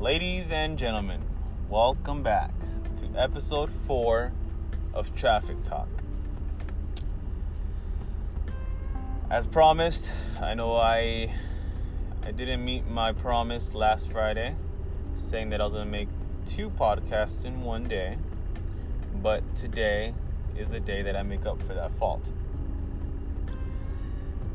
Ladies 0.00 0.52
and 0.52 0.78
gentlemen, 0.78 1.20
welcome 1.68 2.22
back 2.22 2.52
to 3.00 3.20
episode 3.20 3.68
four 3.84 4.30
of 4.94 5.12
Traffic 5.16 5.56
Talk. 5.64 5.88
As 9.28 9.48
promised, 9.48 10.08
I 10.40 10.54
know 10.54 10.76
I 10.76 11.34
I 12.22 12.30
didn't 12.30 12.64
meet 12.64 12.86
my 12.86 13.10
promise 13.10 13.74
last 13.74 14.12
Friday, 14.12 14.54
saying 15.16 15.50
that 15.50 15.60
I 15.60 15.64
was 15.64 15.72
gonna 15.72 15.84
make 15.84 16.08
two 16.46 16.70
podcasts 16.70 17.44
in 17.44 17.62
one 17.62 17.88
day, 17.88 18.18
but 19.20 19.42
today 19.56 20.14
is 20.56 20.68
the 20.68 20.78
day 20.78 21.02
that 21.02 21.16
I 21.16 21.24
make 21.24 21.44
up 21.44 21.60
for 21.64 21.74
that 21.74 21.90
fault. 21.98 22.30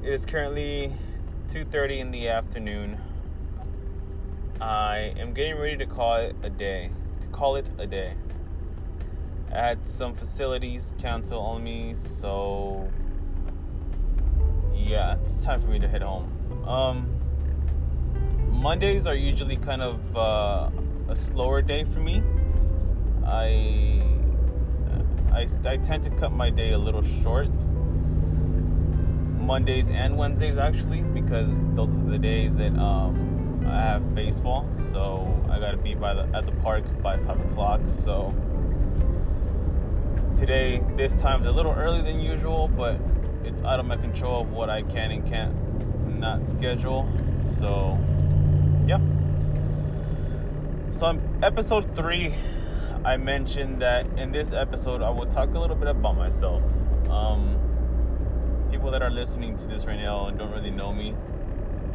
It 0.01 0.13
is 0.13 0.25
currently 0.25 0.93
2:30 1.49 1.99
in 1.99 2.11
the 2.11 2.29
afternoon. 2.29 2.97
I 4.63 5.13
am 5.17 5.33
getting 5.33 5.57
ready 5.57 5.75
to 5.75 5.85
call 5.85 6.15
it 6.15 6.37
a 6.41 6.49
day. 6.49 6.89
To 7.19 7.27
call 7.27 7.57
it 7.57 7.69
a 7.77 7.85
day. 7.85 8.13
I 9.51 9.55
had 9.55 9.85
some 9.85 10.15
facilities 10.15 10.93
cancel 10.97 11.41
on 11.41 11.65
me, 11.65 11.95
so 11.97 12.89
yeah, 14.73 15.17
it's 15.21 15.33
time 15.43 15.59
for 15.59 15.67
me 15.67 15.79
to 15.79 15.87
head 15.89 16.01
home. 16.01 16.31
Um, 16.65 17.09
Mondays 18.47 19.05
are 19.05 19.15
usually 19.15 19.57
kind 19.57 19.81
of 19.81 20.15
uh, 20.15 20.69
a 21.09 21.15
slower 21.15 21.61
day 21.61 21.83
for 21.83 21.99
me. 21.99 22.23
I, 23.25 24.01
I 25.33 25.45
I 25.65 25.75
tend 25.75 26.03
to 26.03 26.09
cut 26.09 26.31
my 26.31 26.49
day 26.49 26.71
a 26.71 26.77
little 26.77 27.03
short. 27.21 27.51
Mondays 29.41 29.89
and 29.89 30.17
Wednesdays 30.17 30.55
actually, 30.55 31.01
because 31.01 31.49
those 31.75 31.93
are 31.93 32.09
the 32.09 32.17
days 32.17 32.55
that 32.55 32.71
um, 32.77 33.32
I 33.67 33.81
have 33.81 34.15
baseball. 34.15 34.69
So 34.91 35.27
I 35.49 35.59
gotta 35.59 35.77
be 35.77 35.95
by 35.95 36.13
the 36.13 36.23
at 36.35 36.45
the 36.45 36.51
park 36.63 36.83
by 37.01 37.17
five 37.17 37.39
o'clock. 37.39 37.81
So 37.87 38.33
today, 40.37 40.83
this 40.95 41.15
time 41.21 41.41
is 41.41 41.47
a 41.47 41.51
little 41.51 41.73
early 41.73 42.01
than 42.01 42.19
usual, 42.19 42.67
but 42.67 42.99
it's 43.43 43.61
out 43.61 43.79
of 43.79 43.85
my 43.85 43.97
control 43.97 44.41
of 44.41 44.51
what 44.51 44.69
I 44.69 44.83
can 44.83 45.11
and 45.11 45.27
can't 45.27 46.19
not 46.19 46.47
schedule. 46.47 47.07
So 47.41 47.97
yeah. 48.85 48.99
So 50.91 51.07
in 51.07 51.43
episode 51.43 51.95
three, 51.95 52.33
I 53.03 53.17
mentioned 53.17 53.81
that 53.81 54.05
in 54.17 54.31
this 54.31 54.53
episode 54.53 55.01
I 55.01 55.09
will 55.09 55.25
talk 55.25 55.53
a 55.53 55.59
little 55.59 55.75
bit 55.75 55.89
about 55.89 56.15
myself. 56.15 56.63
Um, 57.09 57.59
people 58.71 58.91
that 58.91 59.01
are 59.01 59.09
listening 59.09 59.57
to 59.57 59.65
this 59.65 59.85
right 59.85 59.99
now 59.99 60.27
and 60.27 60.37
don't 60.37 60.51
really 60.51 60.71
know 60.71 60.93
me, 60.93 61.15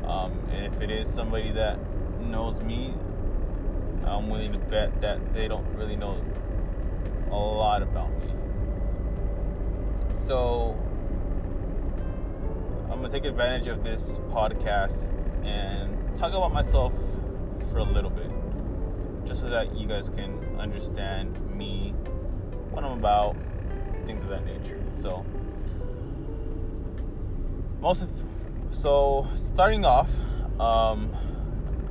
um, 0.09 0.33
and 0.51 0.75
if 0.75 0.81
it 0.81 0.91
is 0.91 1.09
somebody 1.09 1.53
that 1.53 1.79
knows 2.21 2.61
me, 2.63 2.95
I'm 4.05 4.31
willing 4.31 4.53
to 4.53 4.59
bet 4.59 5.01
that 5.03 5.35
they 5.35 5.49
don't 5.49 5.67
really 5.75 5.97
know 5.97 6.23
a 7.31 7.37
lot 7.37 7.83
about 7.83 8.11
me. 8.21 8.33
So 10.15 10.77
I'm 12.91 13.03
gonna 13.03 13.11
take 13.11 13.27
advantage 13.27 13.69
of 13.69 13.85
this 13.85 14.19
podcast 14.31 15.13
and 15.45 16.17
talk 16.17 16.33
about 16.33 16.53
myself 16.53 16.93
for 17.71 17.79
a 17.79 17.85
little 17.85 18.11
bit, 18.11 18.31
just 19.27 19.43
so 19.43 19.51
that 19.51 19.77
you 19.77 19.87
guys 19.87 20.09
can 20.09 20.59
understand 20.59 21.39
me, 21.55 21.91
what 22.71 22.83
I'm 22.83 22.99
about, 22.99 23.37
things 24.07 24.23
of 24.23 24.31
that 24.31 24.45
nature. 24.47 24.81
So, 25.03 25.25
most 27.81 28.03
of, 28.03 28.09
so 28.71 29.27
starting 29.37 29.85
off, 29.85 30.09
um, 30.61 31.15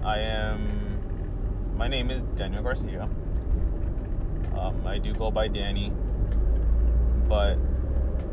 I 0.03 0.19
am, 0.19 1.75
my 1.75 1.87
name 1.87 2.11
is 2.11 2.21
Daniel 2.35 2.63
Garcia. 2.63 3.09
Um, 4.57 4.81
I 4.85 4.97
do 4.97 5.13
go 5.13 5.29
by 5.31 5.47
Danny, 5.47 5.91
but 7.27 7.57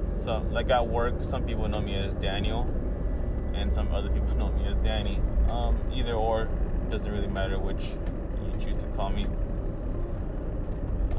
some 0.09 0.53
like 0.53 0.71
at 0.71 0.87
work, 0.87 1.23
some 1.23 1.45
people 1.45 1.69
know 1.69 1.81
me 1.81 1.97
as 1.97 2.15
Daniel, 2.15 2.67
and 3.55 3.73
some 3.73 3.93
other 3.93 4.09
people 4.09 4.35
know 4.37 4.51
me 4.53 4.67
as 4.67 4.77
Danny. 4.79 5.21
Um, 5.49 5.79
either 5.93 6.15
or 6.15 6.49
doesn't 6.91 7.11
really 7.11 7.29
matter 7.29 7.59
which 7.59 7.83
you 7.83 8.65
choose 8.65 8.83
to 8.83 8.89
call 8.91 9.11
me. 9.11 9.27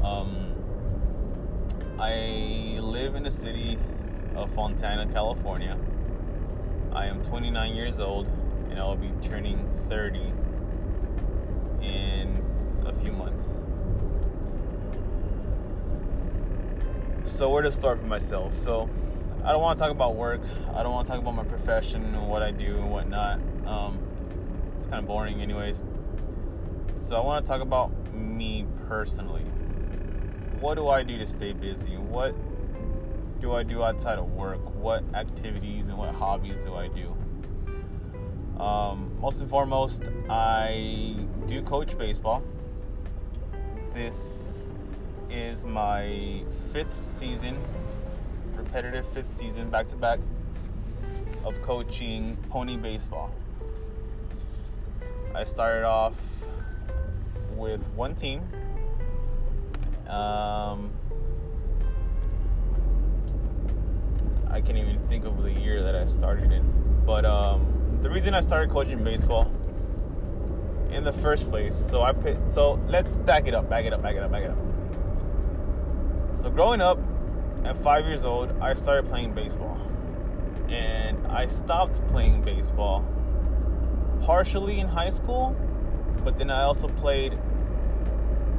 Um, 0.02 0.54
I 1.98 2.78
live 2.80 3.14
in 3.14 3.22
the 3.22 3.30
city 3.30 3.78
of 4.34 4.50
Fontana, 4.54 5.10
California. 5.12 5.76
I 6.96 7.04
am 7.08 7.22
29 7.22 7.76
years 7.76 8.00
old, 8.00 8.26
and 8.70 8.80
I 8.80 8.84
will 8.84 8.96
be 8.96 9.12
turning 9.22 9.68
30 9.90 10.18
in 11.82 12.42
a 12.86 12.92
few 12.94 13.12
months. 13.12 13.58
So 17.26 17.50
where 17.50 17.60
to 17.60 17.70
start 17.70 18.00
for 18.00 18.06
myself? 18.06 18.56
So 18.56 18.88
I 19.44 19.52
don't 19.52 19.60
want 19.60 19.78
to 19.78 19.82
talk 19.82 19.90
about 19.90 20.16
work. 20.16 20.40
I 20.74 20.82
don't 20.82 20.92
want 20.92 21.06
to 21.06 21.12
talk 21.12 21.20
about 21.20 21.34
my 21.34 21.44
profession 21.44 22.02
and 22.02 22.30
what 22.30 22.42
I 22.42 22.50
do 22.50 22.64
and 22.64 22.90
whatnot. 22.90 23.40
Um, 23.66 23.98
it's 24.80 24.88
kind 24.88 25.00
of 25.00 25.06
boring, 25.06 25.42
anyways. 25.42 25.84
So 26.96 27.14
I 27.14 27.20
want 27.20 27.44
to 27.44 27.52
talk 27.52 27.60
about 27.60 27.90
me 28.14 28.64
personally. 28.88 29.42
What 30.60 30.76
do 30.76 30.88
I 30.88 31.02
do 31.02 31.18
to 31.18 31.26
stay 31.26 31.52
busy? 31.52 31.98
What 31.98 32.34
do 33.40 33.54
I 33.54 33.62
do 33.62 33.82
outside 33.82 34.18
of 34.18 34.32
work? 34.32 34.60
What 34.74 35.04
activities 35.14 35.88
and 35.88 35.98
what 35.98 36.14
hobbies 36.14 36.56
do 36.64 36.74
I 36.74 36.88
do? 36.88 37.16
Um, 38.60 39.12
most 39.20 39.40
and 39.40 39.50
foremost, 39.50 40.02
I 40.30 41.16
do 41.46 41.62
coach 41.62 41.96
baseball. 41.98 42.42
This 43.92 44.64
is 45.30 45.64
my 45.64 46.42
fifth 46.72 46.96
season, 46.96 47.58
repetitive 48.54 49.06
fifth 49.08 49.28
season, 49.28 49.68
back 49.68 49.86
to 49.88 49.96
back, 49.96 50.20
of 51.44 51.60
coaching 51.62 52.38
pony 52.48 52.76
baseball. 52.76 53.30
I 55.34 55.44
started 55.44 55.84
off 55.84 56.14
with 57.54 57.86
one 57.90 58.14
team. 58.14 58.42
Um, 60.08 60.90
I 64.56 64.62
can't 64.62 64.78
even 64.78 64.98
think 65.00 65.26
of 65.26 65.42
the 65.42 65.52
year 65.52 65.82
that 65.82 65.94
I 65.94 66.06
started 66.06 66.50
in. 66.50 67.02
But 67.04 67.26
um, 67.26 67.98
the 68.00 68.08
reason 68.08 68.32
I 68.32 68.40
started 68.40 68.70
coaching 68.70 69.04
baseball 69.04 69.52
in 70.90 71.04
the 71.04 71.12
first 71.12 71.50
place, 71.50 71.76
so 71.76 72.00
I 72.00 72.14
put, 72.14 72.48
so 72.48 72.80
let's 72.88 73.16
back 73.16 73.46
it 73.46 73.54
up, 73.54 73.68
back 73.68 73.84
it 73.84 73.92
up, 73.92 74.00
back 74.00 74.16
it 74.16 74.22
up, 74.22 74.32
back 74.32 74.44
it 74.44 74.50
up. 74.50 74.56
So 76.32 76.48
growing 76.48 76.80
up 76.80 76.98
at 77.66 77.76
five 77.76 78.06
years 78.06 78.24
old, 78.24 78.50
I 78.62 78.72
started 78.72 79.10
playing 79.10 79.34
baseball, 79.34 79.78
and 80.70 81.26
I 81.26 81.48
stopped 81.48 82.00
playing 82.08 82.40
baseball 82.40 83.04
partially 84.22 84.80
in 84.80 84.88
high 84.88 85.10
school, 85.10 85.54
but 86.24 86.38
then 86.38 86.48
I 86.50 86.62
also 86.62 86.88
played 86.88 87.38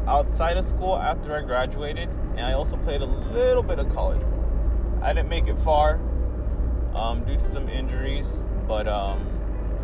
outside 0.06 0.58
of 0.58 0.66
school 0.66 0.96
after 0.96 1.36
I 1.36 1.42
graduated, 1.42 2.08
and 2.36 2.42
I 2.42 2.54
also 2.54 2.78
played 2.78 3.02
a 3.02 3.06
little 3.06 3.64
bit 3.64 3.80
of 3.80 3.92
college. 3.96 4.22
I 5.08 5.14
didn't 5.14 5.30
make 5.30 5.48
it 5.48 5.58
far 5.60 6.02
um, 6.94 7.24
due 7.24 7.38
to 7.38 7.50
some 7.50 7.70
injuries, 7.70 8.30
but 8.68 8.90
um, 8.90 9.26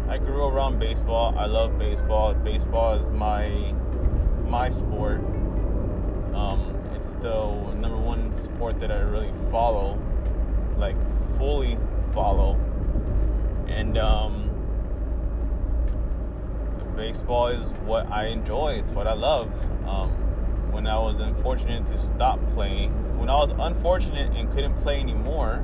I 0.09 0.17
grew 0.17 0.43
around 0.43 0.79
baseball. 0.79 1.33
I 1.37 1.45
love 1.45 1.79
baseball. 1.79 2.33
Baseball 2.33 2.95
is 2.95 3.09
my 3.09 3.47
my 4.45 4.69
sport. 4.69 5.19
Um, 6.35 6.77
it's 6.93 7.13
the 7.13 7.45
number 7.71 7.95
one 7.95 8.35
sport 8.35 8.81
that 8.81 8.91
I 8.91 8.99
really 8.99 9.31
follow, 9.49 9.97
like 10.77 10.97
fully 11.37 11.77
follow, 12.13 12.59
and 13.69 13.97
um, 13.97 14.49
baseball 16.97 17.47
is 17.47 17.63
what 17.85 18.11
I 18.11 18.25
enjoy. 18.25 18.73
It's 18.73 18.91
what 18.91 19.07
I 19.07 19.13
love. 19.13 19.49
Um, 19.87 20.09
when 20.73 20.85
I 20.85 20.99
was 20.99 21.21
unfortunate 21.21 21.85
to 21.87 21.97
stop 21.97 22.45
playing, 22.53 22.91
when 23.23 23.29
I 23.29 23.37
was 23.37 23.51
unfortunate 23.51 24.35
and 24.35 24.51
couldn't 24.51 24.75
play 24.81 24.99
anymore, 24.99 25.63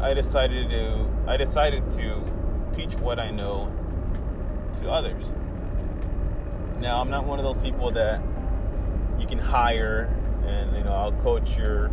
I 0.00 0.14
decided 0.14 0.68
to 0.70 1.06
I 1.28 1.36
decided 1.36 1.88
to 1.92 2.24
teach 2.72 2.96
what 2.96 3.20
I 3.20 3.30
know 3.30 3.72
to 4.80 4.90
others. 4.90 5.32
Now 6.80 7.00
I'm 7.00 7.08
not 7.08 7.24
one 7.24 7.38
of 7.38 7.44
those 7.44 7.62
people 7.62 7.92
that 7.92 8.20
you 9.20 9.28
can 9.28 9.38
hire 9.38 10.12
and 10.44 10.76
you 10.76 10.82
know 10.82 10.92
I'll 10.92 11.12
coach 11.22 11.56
your 11.56 11.88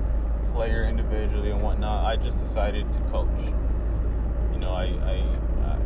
player 0.54 0.86
individually 0.86 1.51
and 1.51 1.62
whatnot. 1.62 2.06
I 2.07 2.15
just 2.15 2.39
decided 2.39 2.92
to 2.94 3.00
coach. 3.12 3.30
You 4.53 4.57
know, 4.57 4.71
I, 4.71 4.86
I, 4.86 5.24
I 5.68 5.77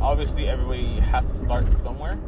obviously 0.00 0.48
everybody 0.48 0.98
has 1.00 1.30
to 1.30 1.36
start 1.36 1.70
somewhere. 1.74 2.18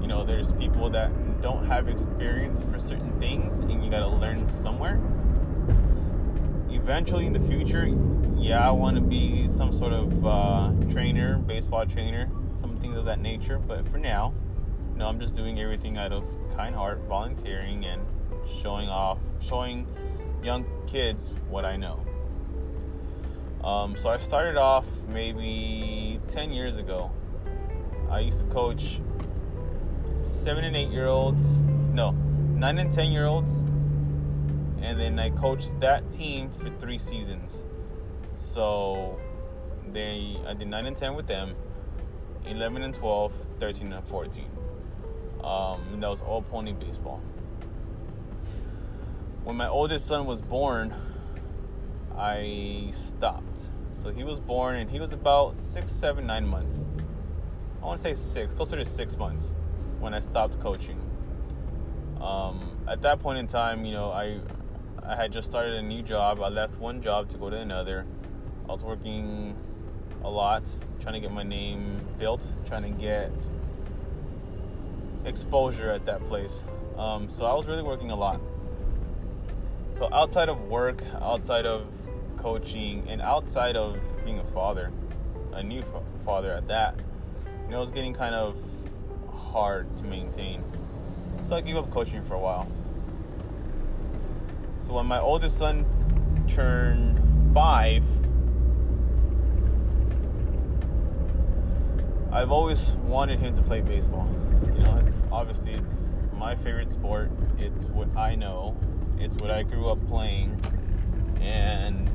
You 0.00 0.08
know, 0.08 0.24
there's 0.24 0.50
people 0.50 0.90
that 0.90 1.12
don't 1.44 1.66
have 1.66 1.88
experience 1.90 2.62
for 2.62 2.80
certain 2.80 3.20
things, 3.20 3.58
and 3.58 3.84
you 3.84 3.90
got 3.90 3.98
to 3.98 4.08
learn 4.08 4.48
somewhere. 4.48 4.98
Eventually, 6.70 7.26
in 7.26 7.34
the 7.34 7.40
future, 7.40 7.86
yeah, 8.34 8.66
I 8.66 8.70
want 8.70 8.96
to 8.96 9.02
be 9.02 9.46
some 9.48 9.70
sort 9.70 9.92
of 9.92 10.24
uh, 10.24 10.72
trainer, 10.90 11.36
baseball 11.36 11.84
trainer, 11.84 12.30
some 12.58 12.78
things 12.78 12.96
of 12.96 13.04
that 13.04 13.20
nature. 13.20 13.58
But 13.58 13.86
for 13.90 13.98
now, 13.98 14.32
You 14.92 15.00
know, 15.00 15.06
I'm 15.06 15.20
just 15.20 15.34
doing 15.36 15.60
everything 15.60 15.98
out 15.98 16.12
of 16.12 16.24
kind 16.56 16.74
heart, 16.74 17.00
volunteering, 17.08 17.84
and 17.84 18.00
showing 18.62 18.88
off, 18.88 19.18
showing 19.40 19.86
young 20.42 20.64
kids 20.86 21.30
what 21.50 21.66
I 21.66 21.76
know. 21.76 22.00
Um, 23.62 23.96
so 23.98 24.08
I 24.08 24.16
started 24.16 24.56
off 24.56 24.86
maybe 25.08 26.20
10 26.28 26.52
years 26.52 26.78
ago. 26.78 27.10
I 28.08 28.20
used 28.20 28.40
to 28.40 28.46
coach 28.46 29.00
seven 30.24 30.64
and 30.64 30.76
eight 30.76 30.90
year 30.90 31.06
olds, 31.06 31.44
no, 31.92 32.10
nine 32.10 32.78
and 32.78 32.90
10 32.90 33.12
year 33.12 33.26
olds, 33.26 33.52
and 34.80 34.98
then 34.98 35.18
I 35.18 35.30
coached 35.30 35.78
that 35.80 36.10
team 36.10 36.50
for 36.50 36.70
three 36.80 36.98
seasons. 36.98 37.62
So 38.34 39.18
they, 39.92 40.36
I 40.46 40.54
did 40.54 40.68
nine 40.68 40.86
and 40.86 40.96
10 40.96 41.14
with 41.14 41.26
them, 41.26 41.54
11 42.46 42.82
and 42.82 42.94
12, 42.94 43.32
13 43.58 43.92
and 43.92 44.06
14. 44.06 44.50
Um, 45.42 45.82
and 45.92 46.02
that 46.02 46.08
was 46.08 46.22
all 46.22 46.42
pony 46.42 46.72
baseball. 46.72 47.20
When 49.44 49.56
my 49.56 49.68
oldest 49.68 50.06
son 50.06 50.24
was 50.24 50.40
born, 50.40 50.94
I 52.16 52.88
stopped. 52.92 53.60
So 53.92 54.10
he 54.10 54.24
was 54.24 54.40
born 54.40 54.76
and 54.76 54.90
he 54.90 55.00
was 55.00 55.12
about 55.12 55.58
six, 55.58 55.92
seven, 55.92 56.26
nine 56.26 56.46
months. 56.46 56.82
I 57.82 57.86
want 57.86 57.98
to 57.98 58.02
say 58.02 58.14
six, 58.14 58.52
closer 58.54 58.76
to 58.76 58.84
six 58.84 59.16
months 59.18 59.54
when 60.04 60.12
I 60.12 60.20
stopped 60.20 60.60
coaching. 60.60 61.00
Um, 62.20 62.76
at 62.86 63.00
that 63.02 63.20
point 63.20 63.38
in 63.38 63.46
time, 63.46 63.86
you 63.86 63.94
know, 63.94 64.10
I 64.10 64.38
I 65.02 65.16
had 65.16 65.32
just 65.32 65.48
started 65.50 65.74
a 65.74 65.82
new 65.82 66.02
job. 66.02 66.40
I 66.42 66.48
left 66.48 66.78
one 66.78 67.00
job 67.02 67.30
to 67.30 67.38
go 67.38 67.48
to 67.48 67.56
another. 67.56 68.04
I 68.68 68.72
was 68.72 68.84
working 68.84 69.56
a 70.22 70.28
lot, 70.30 70.62
trying 71.00 71.14
to 71.14 71.20
get 71.20 71.32
my 71.32 71.42
name 71.42 72.06
built, 72.18 72.42
trying 72.66 72.82
to 72.82 72.90
get 72.90 73.32
exposure 75.24 75.90
at 75.90 76.04
that 76.04 76.20
place. 76.28 76.54
Um, 76.98 77.30
so 77.30 77.46
I 77.46 77.54
was 77.54 77.66
really 77.66 77.82
working 77.82 78.10
a 78.10 78.16
lot. 78.16 78.40
So 79.96 80.08
outside 80.12 80.50
of 80.50 80.60
work, 80.68 81.02
outside 81.20 81.64
of 81.64 81.86
coaching, 82.36 83.06
and 83.08 83.22
outside 83.22 83.76
of 83.76 83.98
being 84.24 84.38
a 84.38 84.44
father, 84.52 84.92
a 85.52 85.62
new 85.62 85.82
father 86.26 86.52
at 86.52 86.68
that, 86.68 86.94
you 87.64 87.70
know, 87.70 87.78
I 87.78 87.80
was 87.80 87.90
getting 87.90 88.12
kind 88.12 88.34
of 88.34 88.56
hard 89.54 89.96
to 89.96 90.04
maintain. 90.04 90.64
So 91.44 91.54
I 91.54 91.60
gave 91.60 91.76
up 91.76 91.88
coaching 91.92 92.24
for 92.24 92.34
a 92.34 92.40
while. 92.40 92.66
So 94.80 94.94
when 94.94 95.06
my 95.06 95.20
oldest 95.20 95.56
son 95.56 95.86
turned 96.48 97.54
five, 97.54 98.02
I've 102.32 102.50
always 102.50 102.90
wanted 103.06 103.38
him 103.38 103.54
to 103.54 103.62
play 103.62 103.80
baseball. 103.80 104.28
You 104.76 104.82
know, 104.82 104.96
it's 104.96 105.22
obviously 105.30 105.72
it's 105.72 106.16
my 106.36 106.56
favorite 106.56 106.90
sport. 106.90 107.30
It's 107.56 107.84
what 107.84 108.14
I 108.16 108.34
know. 108.34 108.76
It's 109.20 109.36
what 109.36 109.52
I 109.52 109.62
grew 109.62 109.86
up 109.86 110.04
playing, 110.08 110.60
and 111.40 112.10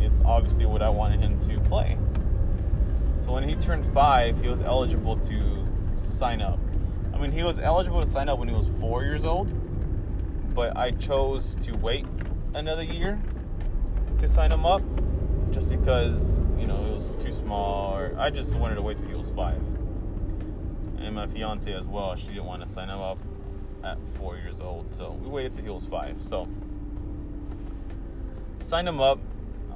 it's 0.00 0.22
obviously 0.22 0.64
what 0.64 0.80
I 0.80 0.88
wanted 0.88 1.20
him 1.20 1.38
to 1.40 1.60
play. 1.68 1.98
So 3.20 3.34
when 3.34 3.46
he 3.46 3.56
turned 3.56 3.92
five, 3.92 4.40
he 4.40 4.48
was 4.48 4.62
eligible 4.62 5.18
to 5.18 5.67
sign 6.18 6.42
up. 6.42 6.58
I 7.14 7.18
mean, 7.18 7.30
he 7.30 7.44
was 7.44 7.60
eligible 7.60 8.02
to 8.02 8.08
sign 8.08 8.28
up 8.28 8.40
when 8.40 8.48
he 8.48 8.54
was 8.54 8.68
four 8.80 9.04
years 9.04 9.24
old, 9.24 9.48
but 10.52 10.76
I 10.76 10.90
chose 10.90 11.54
to 11.62 11.76
wait 11.78 12.06
another 12.54 12.82
year 12.82 13.20
to 14.18 14.26
sign 14.26 14.50
him 14.50 14.66
up 14.66 14.82
just 15.52 15.68
because, 15.68 16.38
you 16.58 16.66
know, 16.66 16.86
it 16.86 16.92
was 16.92 17.14
too 17.20 17.32
small, 17.32 17.94
or 17.94 18.16
I 18.18 18.30
just 18.30 18.56
wanted 18.56 18.74
to 18.74 18.82
wait 18.82 18.96
till 18.96 19.06
he 19.06 19.16
was 19.16 19.30
five. 19.30 19.62
And 20.98 21.14
my 21.14 21.28
fiance 21.28 21.72
as 21.72 21.86
well, 21.86 22.16
she 22.16 22.26
didn't 22.26 22.46
want 22.46 22.62
to 22.62 22.68
sign 22.68 22.88
him 22.88 22.98
up 22.98 23.18
at 23.84 23.96
four 24.14 24.36
years 24.36 24.60
old, 24.60 24.92
so 24.94 25.12
we 25.22 25.28
waited 25.28 25.54
till 25.54 25.64
he 25.64 25.70
was 25.70 25.84
five. 25.84 26.16
So, 26.20 26.48
signed 28.58 28.88
him 28.88 29.00
up, 29.00 29.20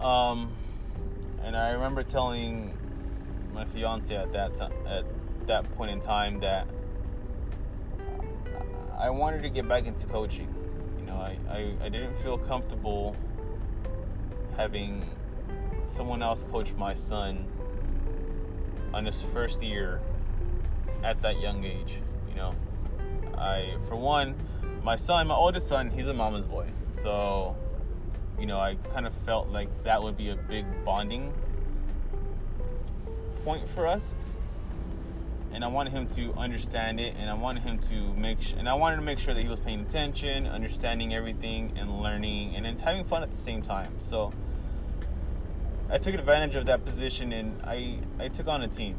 um, 0.01 0.51
and 1.45 1.57
I 1.57 1.71
remember 1.71 2.03
telling 2.03 2.77
my 3.55 3.65
fiance 3.65 4.15
at 4.15 4.33
that 4.33 4.57
time, 4.57 4.73
at 4.89 5.05
that 5.47 5.71
point 5.73 5.91
in 5.91 6.01
time, 6.01 6.41
that 6.41 6.67
I 8.99 9.11
wanted 9.11 9.43
to 9.43 9.49
get 9.49 9.69
back 9.69 9.87
into 9.87 10.07
coaching. 10.07 10.49
You 11.01 11.07
know, 11.07 11.17
I, 11.17 11.37
I, 11.51 11.87
I 11.87 11.89
didn't 11.89 12.17
feel 12.23 12.39
comfortable 12.39 13.17
having 14.57 15.05
someone 15.85 16.23
else 16.23 16.45
coach 16.45 16.73
my 16.75 16.95
son 16.95 17.47
on 18.95 19.05
his 19.07 19.21
first 19.21 19.63
year 19.63 20.01
at 21.03 21.21
that 21.23 21.41
young 21.41 21.65
age. 21.65 21.95
You 22.29 22.37
know, 22.37 22.55
I, 23.37 23.77
for 23.89 23.97
one, 23.97 24.35
my 24.83 24.97
son, 24.97 25.27
my 25.27 25.35
oldest 25.35 25.69
son, 25.69 25.91
he's 25.91 26.07
a 26.07 26.15
mama's 26.15 26.45
boy. 26.45 26.69
So, 26.85 27.57
you 28.39 28.47
know, 28.47 28.61
I 28.61 28.77
kind 28.93 29.07
of 29.07 29.15
felt 29.27 29.49
like 29.49 29.69
that 29.85 30.03
would 30.03 30.17
be 30.17 30.31
a 30.31 30.37
big 30.37 30.65
bonding 30.85 31.33
point 33.45 33.69
for 33.69 33.87
us. 33.87 34.15
And 35.53 35.65
I 35.65 35.69
wanted 35.69 35.93
him 35.93 36.07
to 36.09 36.33
understand 36.35 36.99
it, 36.99 37.15
and 37.19 37.29
I 37.29 37.35
wanted 37.35 37.63
him 37.63 37.79
to 37.81 38.15
make, 38.15 38.41
sh- 38.41 38.55
and 38.57 38.69
I 38.69 38.75
wanted 38.75 38.97
to 38.97 39.03
make 39.03 39.19
sure 39.19 39.35
that 39.35 39.43
he 39.43 39.49
was 39.49 39.61
paying 39.61 39.81
attention, 39.81 40.47
understanding 40.47 41.15
everything, 41.15 41.75
and 41.77 42.01
learning, 42.01 42.57
and 42.57 42.65
then 42.65 42.79
having 42.79 43.05
fun 43.05 43.23
at 43.23 43.31
the 43.31 43.37
same 43.37 43.61
time. 43.61 43.95
So, 44.01 44.33
I 45.91 45.99
took 45.99 46.15
advantage 46.15 46.55
of 46.55 46.65
that 46.67 46.87
position, 46.87 47.35
and 47.35 47.61
I 47.65 47.99
I 48.19 48.29
took 48.29 48.49
on 48.49 48.63
a 48.63 48.69
team. 48.69 48.97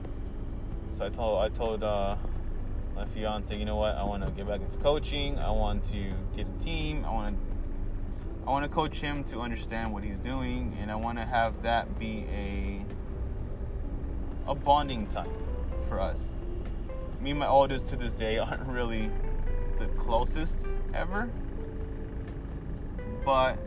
So 0.92 1.06
I 1.08 1.10
told 1.10 1.44
I 1.44 1.50
told 1.50 1.84
uh, 1.84 2.16
my 2.96 3.06
fiance, 3.06 3.58
you 3.58 3.66
know 3.66 3.78
what, 3.78 3.96
I 3.96 4.04
want 4.04 4.24
to 4.24 4.30
get 4.30 4.48
back 4.48 4.62
into 4.62 4.78
coaching. 4.78 5.40
I 5.40 5.50
want 5.50 5.86
to 5.86 6.12
get 6.36 6.46
a 6.48 6.64
team. 6.64 7.04
I 7.04 7.12
want 7.12 7.36
to 7.36 7.54
I 8.46 8.52
want 8.52 8.64
to 8.64 8.70
coach 8.70 9.00
him 9.00 9.24
to 9.26 9.40
understand 9.40 9.92
what 9.92 10.04
he's 10.04 10.20
doing, 10.20 10.78
and 10.80 10.92
I 10.92 10.96
want 10.96 11.18
to 11.18 11.26
have 11.26 11.64
that 11.64 11.98
be 11.98 12.26
a 12.30 12.86
a 14.46 14.54
bonding 14.54 15.08
time 15.08 15.32
for 15.90 16.00
us. 16.00 16.32
Me 17.24 17.30
and 17.30 17.40
my 17.40 17.48
oldest 17.48 17.88
to 17.88 17.96
this 17.96 18.12
day 18.12 18.38
aren't 18.40 18.68
really 18.68 19.10
the 19.80 19.86
closest 19.98 20.68
ever, 20.94 21.30
but 23.24 23.58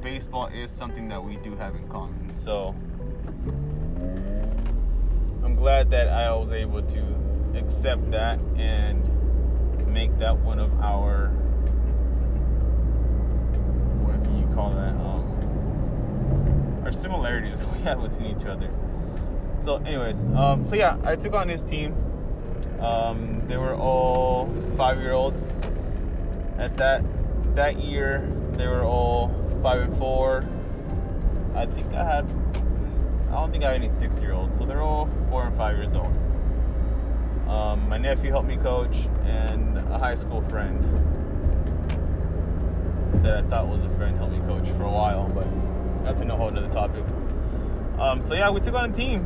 baseball 0.00 0.48
is 0.48 0.72
something 0.72 1.06
that 1.08 1.22
we 1.22 1.36
do 1.36 1.54
have 1.54 1.76
in 1.76 1.86
common. 1.86 2.34
So 2.34 2.74
I'm 5.44 5.54
glad 5.54 5.88
that 5.92 6.08
I 6.08 6.34
was 6.34 6.50
able 6.50 6.82
to 6.82 7.54
accept 7.54 8.10
that 8.10 8.40
and 8.56 9.08
make 9.86 10.18
that 10.18 10.36
one 10.36 10.58
of 10.58 10.72
our 10.80 11.28
what 14.02 14.24
can 14.24 14.36
you 14.36 14.52
call 14.52 14.70
that? 14.70 14.96
Um, 14.96 16.82
our 16.84 16.90
similarities 16.90 17.60
that 17.60 17.72
we 17.72 17.78
have 17.82 18.02
between 18.02 18.36
each 18.36 18.46
other. 18.46 18.68
So, 19.62 19.76
anyways, 19.76 20.24
um, 20.34 20.66
so 20.66 20.74
yeah, 20.74 20.98
I 21.04 21.14
took 21.14 21.34
on 21.34 21.48
his 21.48 21.62
team. 21.62 21.94
Um, 22.80 23.42
they 23.46 23.56
were 23.56 23.76
all 23.76 24.52
five-year-olds. 24.76 25.46
At 26.58 26.76
that 26.78 27.04
that 27.54 27.78
year, 27.78 28.28
they 28.56 28.66
were 28.66 28.84
all 28.84 29.30
five 29.62 29.82
and 29.82 29.96
four. 29.98 30.44
I 31.54 31.66
think 31.66 31.94
I 31.94 32.04
had. 32.04 32.24
I 33.28 33.34
don't 33.36 33.52
think 33.52 33.62
I 33.62 33.72
had 33.72 33.76
any 33.76 33.88
six-year-olds, 33.88 34.58
so 34.58 34.66
they're 34.66 34.82
all 34.82 35.08
four 35.30 35.44
and 35.44 35.56
five 35.56 35.76
years 35.76 35.94
old. 35.94 36.12
Um, 37.48 37.88
my 37.88 37.98
nephew 37.98 38.30
helped 38.30 38.48
me 38.48 38.56
coach, 38.56 38.96
and 39.24 39.78
a 39.78 39.98
high 39.98 40.16
school 40.16 40.42
friend 40.42 40.82
that 43.22 43.44
I 43.44 43.48
thought 43.48 43.68
was 43.68 43.84
a 43.84 43.96
friend 43.96 44.16
helped 44.16 44.32
me 44.32 44.40
coach 44.40 44.66
for 44.76 44.82
a 44.82 44.90
while, 44.90 45.28
but 45.28 45.46
that's 46.04 46.20
a 46.20 46.26
whole 46.36 46.48
other 46.48 46.68
topic. 46.68 47.04
Um, 47.98 48.20
so 48.20 48.34
yeah, 48.34 48.50
we 48.50 48.60
took 48.60 48.74
on 48.74 48.90
a 48.90 48.92
team, 48.92 49.24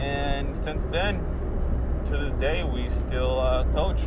and 0.00 0.56
since 0.56 0.84
then, 0.86 1.20
to 2.06 2.16
this 2.16 2.34
day, 2.36 2.64
we 2.64 2.88
still 2.88 3.38
uh, 3.38 3.64
coach. 3.72 4.00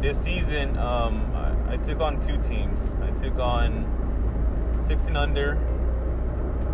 This 0.00 0.20
season, 0.20 0.76
um, 0.78 1.30
I, 1.34 1.74
I 1.74 1.76
took 1.76 2.00
on 2.00 2.20
two 2.20 2.40
teams. 2.42 2.94
I 3.02 3.10
took 3.10 3.38
on 3.38 4.74
six 4.78 5.04
and 5.04 5.16
under 5.16 5.58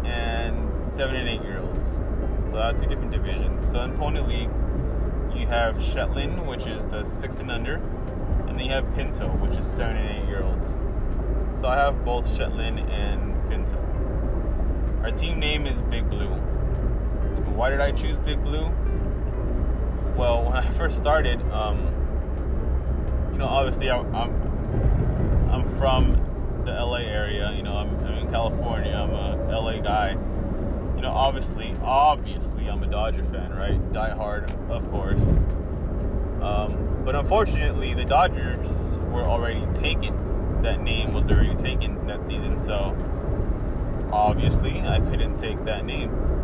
and 0.04 0.78
seven 0.78 1.16
and 1.16 1.28
eight 1.28 1.42
year 1.42 1.58
olds. 1.58 2.00
So 2.50 2.58
I 2.58 2.68
have 2.68 2.80
two 2.80 2.88
different 2.88 3.10
divisions. 3.10 3.70
So 3.70 3.82
in 3.82 3.96
Pony 3.96 4.20
League, 4.20 4.50
you 5.36 5.46
have 5.46 5.82
Shetland, 5.82 6.46
which 6.46 6.66
is 6.66 6.86
the 6.86 7.04
six 7.04 7.36
and 7.36 7.50
under, 7.50 7.74
and 8.46 8.58
then 8.58 8.60
you 8.60 8.72
have 8.72 8.92
Pinto, 8.94 9.28
which 9.36 9.58
is 9.58 9.66
seven 9.66 9.96
and 9.96 10.22
eight 10.22 10.28
year 10.28 10.42
olds. 10.42 10.66
So 11.60 11.68
I 11.68 11.76
have 11.76 12.04
both 12.04 12.32
Shetland 12.36 12.78
and 12.78 13.48
Pinto. 13.48 13.76
Our 15.02 15.10
team 15.10 15.38
name 15.38 15.66
is 15.66 15.80
Big 15.82 16.08
Blue. 16.08 16.49
Why 17.60 17.68
did 17.68 17.82
I 17.82 17.92
choose 17.92 18.16
Big 18.16 18.42
Blue? 18.42 18.70
Well, 20.16 20.44
when 20.44 20.54
I 20.54 20.62
first 20.78 20.96
started, 20.96 21.42
um, 21.52 21.78
you 23.32 23.38
know, 23.38 23.44
obviously 23.44 23.90
I, 23.90 23.98
I'm 23.98 25.50
I'm 25.50 25.78
from 25.78 26.62
the 26.64 26.72
LA 26.72 27.00
area. 27.00 27.52
You 27.54 27.62
know, 27.62 27.74
I'm, 27.74 27.94
I'm 28.06 28.14
in 28.14 28.30
California. 28.30 28.94
I'm 28.94 29.10
a 29.10 29.60
LA 29.60 29.76
guy, 29.82 30.12
you 30.96 31.02
know, 31.02 31.10
obviously, 31.10 31.76
obviously, 31.82 32.66
I'm 32.66 32.82
a 32.82 32.86
Dodger 32.86 33.24
fan, 33.24 33.52
right? 33.52 33.92
Die 33.92 34.14
hard, 34.14 34.50
of 34.70 34.90
course. 34.90 35.26
Um, 36.40 37.02
but 37.04 37.14
unfortunately, 37.14 37.92
the 37.92 38.06
Dodgers 38.06 38.70
were 39.12 39.24
already 39.24 39.66
taken. 39.78 40.62
That 40.62 40.80
name 40.80 41.12
was 41.12 41.28
already 41.28 41.56
taken 41.56 42.06
that 42.06 42.26
season, 42.26 42.58
so 42.58 42.96
obviously, 44.10 44.80
I 44.80 44.98
couldn't 45.00 45.36
take 45.36 45.62
that 45.66 45.84
name. 45.84 46.39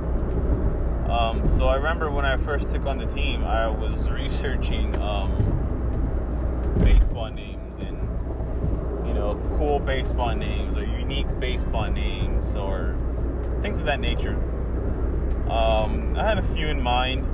Um, 1.09 1.47
so 1.47 1.69
I 1.69 1.77
remember 1.77 2.11
when 2.11 2.25
I 2.25 2.37
first 2.37 2.71
took 2.71 2.85
on 2.87 2.99
the 2.99 3.07
team, 3.07 3.45
I 3.45 3.69
was 3.69 4.09
researching 4.11 4.97
um, 5.01 6.75
baseball 6.83 7.31
names 7.31 7.75
and 7.79 7.97
you 9.07 9.15
know 9.15 9.41
cool 9.57 9.79
baseball 9.79 10.35
names 10.35 10.77
or 10.77 10.85
unique 10.85 11.29
baseball 11.39 11.89
names 11.91 12.57
or 12.57 12.97
things 13.63 13.79
of 13.79 13.85
that 13.87 14.01
nature. 14.01 14.35
Um, 15.49 16.17
I 16.17 16.25
had 16.25 16.39
a 16.39 16.43
few 16.43 16.67
in 16.67 16.83
mind. 16.83 17.25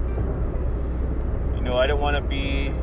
You 1.57 1.63
know, 1.63 1.79
I 1.79 1.87
didn't 1.87 2.03
want 2.03 2.17
to 2.17 2.23
be 2.23 2.75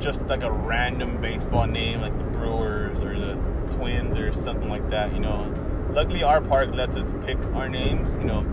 just 0.00 0.26
like 0.26 0.42
a 0.42 0.50
random 0.50 1.20
baseball 1.20 1.66
name 1.66 2.00
like 2.00 2.16
the 2.18 2.24
Brewers 2.24 3.02
or 3.02 3.16
the 3.18 3.34
Twins 3.76 4.18
or 4.18 4.32
something 4.32 4.68
like 4.68 4.90
that. 4.90 5.12
You 5.12 5.20
know, 5.20 5.54
luckily 5.90 6.22
our 6.22 6.40
park 6.40 6.74
lets 6.74 6.96
us 6.96 7.12
pick 7.24 7.38
our 7.54 7.68
names. 7.68 8.16
You 8.18 8.24
know, 8.24 8.46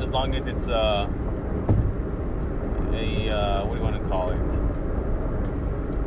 as 0.00 0.10
long 0.10 0.34
as 0.34 0.46
it's 0.46 0.68
uh, 0.68 1.08
a 2.92 3.30
uh, 3.30 3.66
what 3.66 3.74
do 3.74 3.78
you 3.78 3.84
want 3.84 4.02
to 4.02 4.08
call 4.08 4.30
it? 4.30 4.40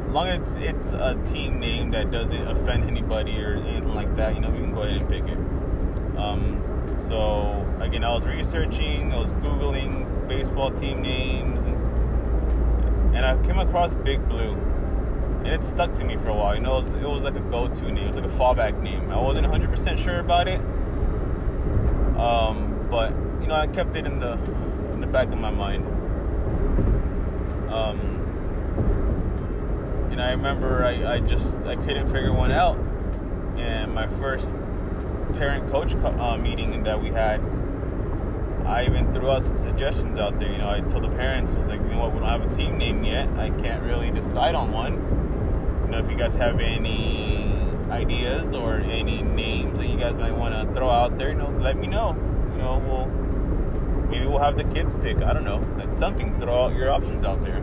As 0.07 0.13
long 0.13 0.27
as 0.27 0.55
it's 0.57 0.93
a 0.93 1.19
team 1.25 1.59
name 1.59 1.91
that 1.91 2.11
doesn't 2.11 2.47
offend 2.47 2.83
anybody 2.83 3.41
or 3.41 3.55
anything 3.55 3.95
like 3.95 4.15
that, 4.15 4.35
you 4.35 4.41
know, 4.41 4.49
we 4.51 4.59
can 4.59 4.73
go 4.73 4.81
ahead 4.83 4.97
and 4.97 5.09
pick 5.09 5.23
it. 5.23 6.17
Um, 6.17 6.61
so 7.07 7.65
again, 7.79 8.03
I 8.03 8.13
was 8.13 8.25
researching, 8.25 9.11
I 9.11 9.17
was 9.17 9.33
googling 9.33 10.27
baseball 10.27 10.71
team 10.71 11.01
names, 11.01 11.63
and, 11.63 13.15
and 13.15 13.25
I 13.25 13.41
came 13.43 13.57
across 13.57 13.95
Big 13.95 14.27
Blue 14.29 14.55
and 15.45 15.47
it 15.47 15.63
stuck 15.63 15.93
to 15.93 16.05
me 16.05 16.15
for 16.17 16.29
a 16.29 16.35
while. 16.35 16.55
You 16.55 16.61
know, 16.61 16.77
it 16.77 16.83
was, 16.83 16.93
it 16.93 17.09
was 17.09 17.23
like 17.23 17.35
a 17.35 17.41
go-to 17.41 17.91
name. 17.91 18.05
It 18.05 18.07
was 18.07 18.15
like 18.15 18.25
a 18.25 18.29
fallback 18.29 18.81
name. 18.81 19.11
I 19.11 19.19
wasn't 19.19 19.47
100% 19.47 19.97
sure 19.97 20.19
about 20.19 20.47
it, 20.47 20.59
um, 22.17 22.87
but 22.89 23.11
you 23.41 23.47
know, 23.47 23.55
I 23.55 23.67
kept 23.67 23.95
it 23.95 24.05
in 24.05 24.19
the 24.19 24.33
in 24.93 25.01
the 25.01 25.07
back 25.07 25.27
of 25.27 25.37
my 25.37 25.51
mind. 25.51 25.85
Um, 27.69 28.13
and 30.11 30.21
I 30.21 30.31
remember 30.31 30.85
I, 30.85 31.15
I 31.15 31.19
just 31.19 31.59
I 31.61 31.75
couldn't 31.75 32.07
figure 32.07 32.31
one 32.31 32.51
out. 32.51 32.77
And 33.57 33.93
my 33.93 34.07
first 34.07 34.53
parent 35.33 35.69
coach 35.71 35.95
uh, 35.95 36.37
meeting 36.37 36.83
that 36.83 37.01
we 37.01 37.09
had, 37.09 37.41
I 38.65 38.85
even 38.85 39.11
threw 39.11 39.29
out 39.29 39.43
some 39.43 39.57
suggestions 39.57 40.19
out 40.19 40.39
there. 40.39 40.51
You 40.51 40.59
know, 40.59 40.69
I 40.69 40.81
told 40.81 41.03
the 41.03 41.09
parents, 41.09 41.55
I 41.55 41.57
was 41.57 41.67
like, 41.67 41.81
you 41.81 41.87
know 41.87 41.99
what, 41.99 42.13
we 42.13 42.19
don't 42.19 42.29
have 42.29 42.49
a 42.49 42.55
team 42.55 42.77
name 42.77 43.03
yet. 43.03 43.27
I 43.37 43.49
can't 43.49 43.83
really 43.83 44.11
decide 44.11 44.55
on 44.55 44.71
one 44.71 45.12
know 45.93 45.99
if 46.03 46.09
you 46.09 46.17
guys 46.17 46.35
have 46.35 46.59
any 46.59 47.53
ideas 47.89 48.53
or 48.53 48.77
any 48.77 49.21
names 49.21 49.77
that 49.77 49.87
you 49.87 49.97
guys 49.97 50.15
might 50.15 50.35
want 50.35 50.53
to 50.55 50.73
throw 50.73 50.89
out 50.89 51.17
there. 51.17 51.29
You 51.29 51.35
know, 51.35 51.49
let 51.59 51.77
me 51.77 51.87
know. 51.87 52.15
You 52.51 52.57
know, 52.57 52.83
we'll 52.85 53.05
maybe 54.09 54.25
we'll 54.25 54.39
have 54.39 54.57
the 54.57 54.63
kids 54.65 54.91
pick. 55.01 55.21
I 55.21 55.33
don't 55.33 55.45
know, 55.45 55.65
like 55.77 55.91
something. 55.91 56.39
Throw 56.39 56.65
out 56.65 56.75
your 56.75 56.91
options 56.91 57.23
out 57.23 57.43
there. 57.43 57.59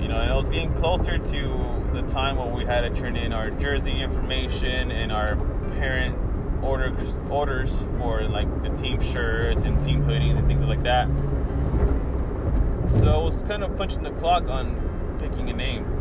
You 0.00 0.08
know, 0.08 0.20
and 0.20 0.30
it 0.30 0.34
was 0.34 0.48
getting 0.48 0.72
closer 0.74 1.18
to 1.18 1.90
the 1.92 2.02
time 2.08 2.36
when 2.36 2.54
we 2.54 2.64
had 2.64 2.80
to 2.80 2.90
turn 2.90 3.16
in 3.16 3.32
our 3.32 3.50
jersey 3.50 4.00
information 4.00 4.90
and 4.90 5.12
our 5.12 5.36
parent 5.76 6.16
orders 6.64 7.14
orders 7.28 7.76
for 7.98 8.22
like 8.22 8.48
the 8.62 8.70
team 8.70 9.00
shirts 9.00 9.64
and 9.64 9.82
team 9.84 10.02
hoodies 10.04 10.38
and 10.38 10.48
things 10.48 10.62
like 10.64 10.82
that. 10.82 11.08
So 13.00 13.12
I 13.12 13.22
was 13.22 13.42
kind 13.42 13.62
of 13.62 13.76
punching 13.76 14.02
the 14.02 14.10
clock 14.12 14.44
on 14.44 15.18
picking 15.20 15.50
a 15.50 15.52
name. 15.52 15.91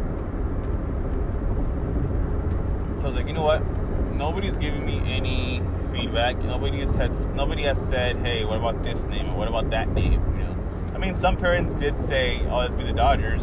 So 3.02 3.08
I 3.08 3.10
was 3.10 3.18
like, 3.18 3.26
you 3.26 3.34
know 3.34 3.42
what? 3.42 3.66
Nobody's 4.14 4.58
giving 4.58 4.86
me 4.86 5.02
any 5.12 5.64
feedback. 5.92 6.38
Nobody 6.38 6.82
has 6.82 6.94
said 6.94 7.16
nobody 7.36 7.64
has 7.64 7.82
said, 7.90 8.18
hey, 8.18 8.46
what 8.46 8.60
about 8.60 8.84
this 8.84 9.06
name 9.06 9.26
and 9.26 9.36
what 9.36 9.48
about 9.48 9.72
that 9.72 9.90
name? 9.90 10.22
You 10.38 10.44
know, 10.44 10.56
I 10.94 11.00
mean, 11.00 11.16
some 11.16 11.36
parents 11.36 11.74
did 11.74 12.00
say, 12.00 12.46
oh, 12.48 12.58
let's 12.58 12.76
be 12.76 12.84
the 12.84 12.94
Dodgers. 12.94 13.42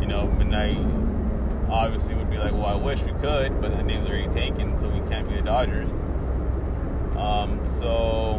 You 0.00 0.06
know, 0.06 0.34
and 0.40 0.56
I 0.56 0.70
obviously 1.70 2.14
would 2.14 2.30
be 2.30 2.38
like, 2.38 2.52
well, 2.52 2.64
I 2.64 2.76
wish 2.76 3.02
we 3.02 3.12
could, 3.12 3.60
but 3.60 3.76
the 3.76 3.82
name's 3.82 4.08
already 4.08 4.28
taken, 4.28 4.74
so 4.74 4.88
we 4.88 5.06
can't 5.06 5.28
be 5.28 5.34
the 5.34 5.42
Dodgers. 5.42 5.90
Um, 7.14 7.60
so 7.66 8.38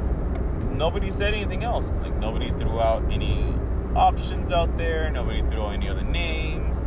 nobody 0.71 1.11
said 1.11 1.35
anything 1.35 1.63
else. 1.63 1.93
Like 2.01 2.15
nobody 2.15 2.49
threw 2.53 2.81
out 2.81 3.03
any 3.11 3.53
options 3.95 4.51
out 4.51 4.79
there. 4.79 5.11
Nobody 5.11 5.43
threw 5.43 5.61
out 5.61 5.73
any 5.73 5.87
other 5.87 6.01
names. 6.01 6.79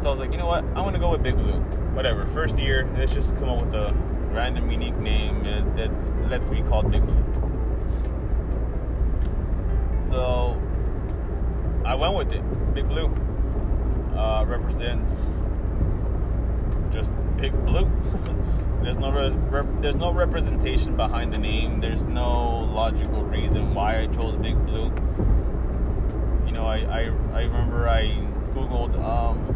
So 0.00 0.06
I 0.06 0.10
was 0.12 0.20
like, 0.20 0.30
you 0.30 0.38
know 0.38 0.46
what? 0.46 0.62
I'm 0.62 0.84
gonna 0.84 1.00
go 1.00 1.10
with 1.10 1.24
Big 1.24 1.34
Blue 1.34 1.81
whatever. 1.94 2.26
First 2.28 2.58
year, 2.58 2.88
let's 2.96 3.12
just 3.12 3.36
come 3.36 3.48
up 3.48 3.64
with 3.64 3.74
a 3.74 3.94
random 4.32 4.70
unique 4.70 4.96
name 4.96 5.44
that's 5.76 6.10
let's 6.28 6.48
be 6.48 6.62
called 6.62 6.90
Big 6.90 7.02
Blue. 7.04 7.24
So 10.00 10.60
I 11.84 11.94
went 11.94 12.14
with 12.14 12.32
it. 12.32 12.74
Big 12.74 12.88
Blue 12.88 13.06
uh, 14.16 14.44
represents 14.46 15.30
just 16.90 17.12
Big 17.36 17.52
Blue. 17.64 17.90
there's 18.82 18.96
no 18.96 19.12
rep- 19.12 19.82
there's 19.82 19.96
no 19.96 20.12
representation 20.12 20.96
behind 20.96 21.32
the 21.32 21.38
name. 21.38 21.80
There's 21.80 22.04
no 22.04 22.60
logical 22.60 23.22
reason 23.22 23.74
why 23.74 24.00
I 24.00 24.06
chose 24.06 24.36
Big 24.36 24.54
Blue. 24.66 24.92
You 26.46 26.52
know, 26.52 26.66
I 26.66 26.78
I, 26.78 27.00
I 27.32 27.42
remember 27.42 27.88
I 27.88 28.08
googled 28.54 28.98
um, 29.02 29.51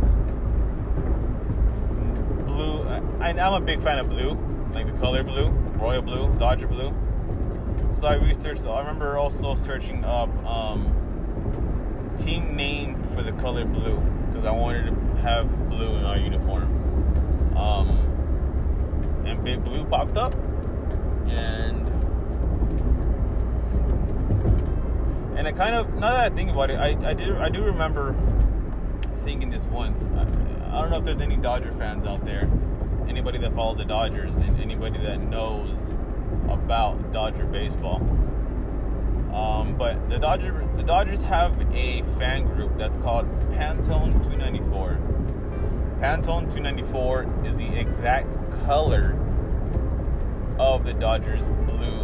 blue. 2.56 2.82
I, 3.20 3.30
I'm 3.30 3.52
a 3.52 3.60
big 3.60 3.82
fan 3.82 3.98
of 3.98 4.08
blue, 4.08 4.32
like 4.72 4.86
the 4.86 4.98
color 4.98 5.22
blue, 5.22 5.48
royal 5.78 6.02
blue, 6.02 6.34
Dodger 6.38 6.66
blue. 6.66 6.94
So 7.92 8.06
I 8.06 8.14
researched. 8.14 8.64
I 8.64 8.80
remember 8.80 9.18
also 9.18 9.54
searching 9.54 10.04
up 10.04 10.30
um, 10.44 12.14
team 12.16 12.56
name 12.56 13.02
for 13.14 13.22
the 13.22 13.32
color 13.32 13.64
blue 13.64 14.00
because 14.28 14.44
I 14.46 14.50
wanted 14.50 14.86
to 14.86 15.20
have 15.20 15.68
blue 15.68 15.94
in 15.96 16.04
our 16.04 16.18
uniform. 16.18 17.56
Um, 17.56 17.88
and 19.26 19.42
Big 19.44 19.64
Blue 19.64 19.84
popped 19.84 20.16
up, 20.16 20.34
and 21.26 21.88
and 25.36 25.46
I 25.48 25.52
kind 25.52 25.74
of 25.74 25.94
now 25.94 26.12
that 26.12 26.32
I 26.32 26.34
think 26.34 26.50
about 26.50 26.70
it, 26.70 26.78
I, 26.78 27.10
I 27.10 27.14
do 27.14 27.36
I 27.38 27.48
do 27.48 27.62
remember 27.64 28.14
thinking 29.24 29.50
this 29.50 29.64
once. 29.64 30.08
I, 30.16 30.26
I 30.76 30.82
don't 30.82 30.90
know 30.90 30.98
if 30.98 31.04
there's 31.04 31.20
any 31.20 31.36
Dodger 31.36 31.72
fans 31.78 32.04
out 32.04 32.22
there, 32.26 32.50
anybody 33.08 33.38
that 33.38 33.54
follows 33.54 33.78
the 33.78 33.86
Dodgers, 33.86 34.36
and 34.36 34.60
anybody 34.60 34.98
that 34.98 35.22
knows 35.22 35.74
about 36.50 37.14
Dodger 37.14 37.46
baseball. 37.46 37.96
Um, 39.32 39.76
but 39.78 40.10
the 40.10 40.18
Dodger, 40.18 40.68
the 40.76 40.82
Dodgers 40.82 41.22
have 41.22 41.58
a 41.74 42.02
fan 42.18 42.44
group 42.44 42.76
that's 42.76 42.98
called 42.98 43.24
Pantone 43.52 44.12
294. 44.22 44.98
Pantone 45.98 46.52
294 46.52 47.46
is 47.46 47.56
the 47.56 47.74
exact 47.74 48.36
color 48.66 49.18
of 50.58 50.84
the 50.84 50.92
Dodgers 50.92 51.48
blue 51.64 52.02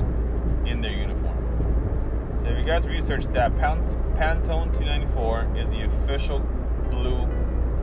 in 0.65 0.81
their 0.81 0.93
uniform. 0.93 2.33
So 2.37 2.49
if 2.49 2.59
you 2.59 2.65
guys 2.65 2.87
research 2.87 3.27
that, 3.27 3.55
Pantone 3.55 4.73
294 4.73 5.57
is 5.59 5.69
the 5.69 5.85
official 5.85 6.39
blue 6.91 7.29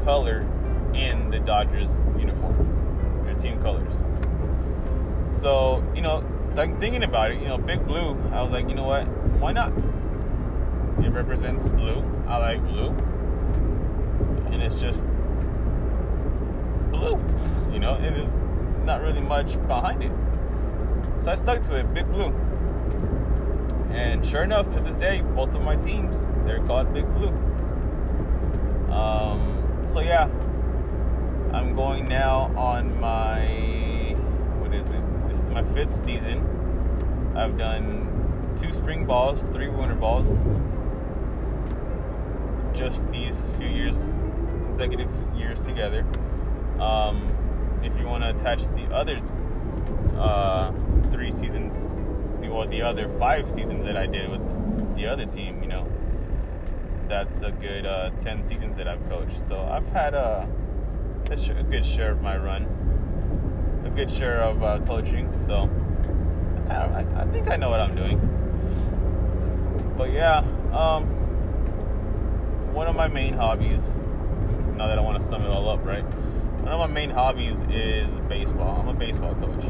color 0.03 0.47
in 0.93 1.29
the 1.29 1.39
Dodgers 1.39 1.89
uniform, 2.17 3.23
their 3.25 3.35
team 3.35 3.61
colors. 3.61 3.95
So, 5.25 5.83
you 5.95 6.01
know, 6.01 6.23
like 6.55 6.79
thinking 6.79 7.03
about 7.03 7.31
it, 7.31 7.41
you 7.41 7.47
know, 7.47 7.57
Big 7.57 7.85
Blue, 7.85 8.17
I 8.31 8.41
was 8.41 8.51
like, 8.51 8.67
you 8.69 8.75
know 8.75 8.85
what? 8.85 9.07
Why 9.39 9.51
not? 9.51 9.71
It 11.03 11.11
represents 11.11 11.67
blue. 11.67 12.03
I 12.27 12.37
like 12.37 12.61
blue. 12.67 12.89
And 14.51 14.61
it's 14.61 14.79
just 14.79 15.07
blue. 16.91 17.19
You 17.71 17.77
know, 17.77 17.93
it 17.95 18.13
is 18.17 18.33
not 18.83 19.01
really 19.01 19.21
much 19.21 19.53
behind 19.67 20.03
it. 20.03 20.11
So 21.21 21.31
I 21.31 21.35
stuck 21.35 21.61
to 21.63 21.75
it, 21.75 21.93
Big 21.93 22.11
Blue. 22.11 22.33
And 23.91 24.25
sure 24.25 24.43
enough, 24.43 24.71
to 24.71 24.79
this 24.79 24.95
day, 24.95 25.21
both 25.21 25.53
of 25.53 25.61
my 25.61 25.75
teams, 25.75 26.27
they're 26.45 26.63
called 26.65 26.91
Big 26.93 27.05
Blue. 27.13 27.29
Um, 28.91 29.83
so 29.85 29.99
yeah, 29.99 30.27
I'm 31.53 31.75
going 31.75 32.07
now 32.07 32.51
on 32.55 32.99
my 32.99 33.39
what 34.59 34.73
is 34.73 34.85
it? 34.85 35.27
This 35.27 35.39
is 35.39 35.47
my 35.47 35.63
fifth 35.73 35.95
season. 35.95 37.33
I've 37.35 37.57
done 37.57 38.55
two 38.61 38.71
spring 38.71 39.05
balls, 39.05 39.43
three 39.51 39.67
winter 39.67 39.95
balls. 39.95 40.27
Just 42.77 43.09
these 43.11 43.49
few 43.57 43.67
years, 43.67 43.95
consecutive 44.67 45.09
years 45.35 45.63
together. 45.63 46.05
Um, 46.79 47.79
if 47.83 47.97
you 47.97 48.05
want 48.05 48.23
to 48.23 48.29
attach 48.29 48.67
the 48.75 48.83
other 48.93 49.19
uh, 50.17 50.71
three 51.11 51.31
seasons, 51.31 51.91
or 52.47 52.67
the 52.67 52.81
other 52.81 53.09
five 53.17 53.49
seasons 53.49 53.85
that 53.85 53.97
I 53.97 54.05
did 54.05 54.29
with 54.29 54.95
the 54.95 55.07
other 55.07 55.25
team, 55.25 55.61
you 55.63 55.69
know, 55.69 55.87
that's 57.07 57.41
a 57.41 57.51
good 57.51 57.85
uh, 57.85 58.11
10 58.19 58.45
seasons 58.45 58.77
that 58.77 58.87
I've 58.87 59.07
coached. 59.09 59.39
So 59.47 59.61
I've 59.61 59.87
had 59.87 60.13
a, 60.13 60.47
a, 61.31 61.59
a 61.59 61.63
good 61.63 61.85
share 61.85 62.11
of 62.11 62.21
my 62.21 62.37
run, 62.37 62.63
a 63.85 63.89
good 63.89 64.09
share 64.09 64.41
of 64.41 64.63
uh, 64.63 64.79
coaching. 64.85 65.31
So 65.45 65.69
I, 66.65 66.69
kind 66.69 66.71
of, 66.71 67.17
I, 67.17 67.21
I, 67.21 67.25
think 67.25 67.49
I 67.49 67.55
know 67.55 67.69
what 67.69 67.79
I'm 67.79 67.95
doing. 67.95 68.19
But 69.97 70.11
yeah, 70.11 70.39
um, 70.73 71.05
one 72.73 72.87
of 72.87 72.95
my 72.95 73.07
main 73.07 73.33
hobbies, 73.33 73.99
now 74.75 74.87
that 74.87 74.97
I 74.97 75.01
want 75.01 75.21
to 75.21 75.27
sum 75.27 75.43
it 75.43 75.49
all 75.49 75.69
up, 75.69 75.85
right? 75.85 76.03
One 76.03 76.69
of 76.69 76.79
my 76.79 76.87
main 76.87 77.09
hobbies 77.09 77.61
is 77.69 78.19
baseball. 78.29 78.79
I'm 78.81 78.87
a 78.87 78.93
baseball 78.93 79.35
coach. 79.35 79.65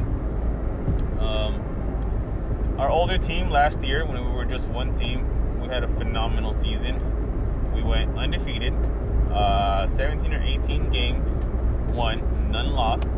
Um, 1.19 2.75
our 2.77 2.89
older 2.89 3.17
team 3.17 3.49
last 3.49 3.83
year, 3.83 4.05
when 4.05 4.23
we 4.23 4.31
were 4.31 4.45
just 4.45 4.65
one 4.67 4.93
team, 4.93 5.59
we 5.59 5.67
had 5.67 5.83
a 5.83 5.87
phenomenal 5.87 6.53
season. 6.53 7.01
We 7.73 7.81
went 7.83 8.17
undefeated, 8.17 8.73
uh, 9.31 9.87
17 9.87 10.33
or 10.33 10.41
18 10.41 10.89
games, 10.89 11.31
won, 11.95 12.51
none 12.51 12.71
lost. 12.71 13.09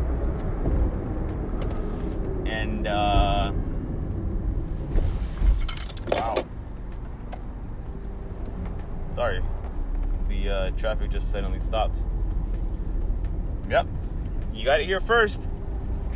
And, 2.46 2.86
uh, 2.86 3.52
wow. 6.10 6.44
Sorry, 9.12 9.42
the 10.28 10.48
uh, 10.48 10.70
traffic 10.72 11.10
just 11.10 11.30
suddenly 11.30 11.60
stopped. 11.60 11.98
Yep, 13.68 13.86
you 14.52 14.64
got 14.64 14.80
it 14.80 14.86
here 14.86 15.00
first. 15.00 15.48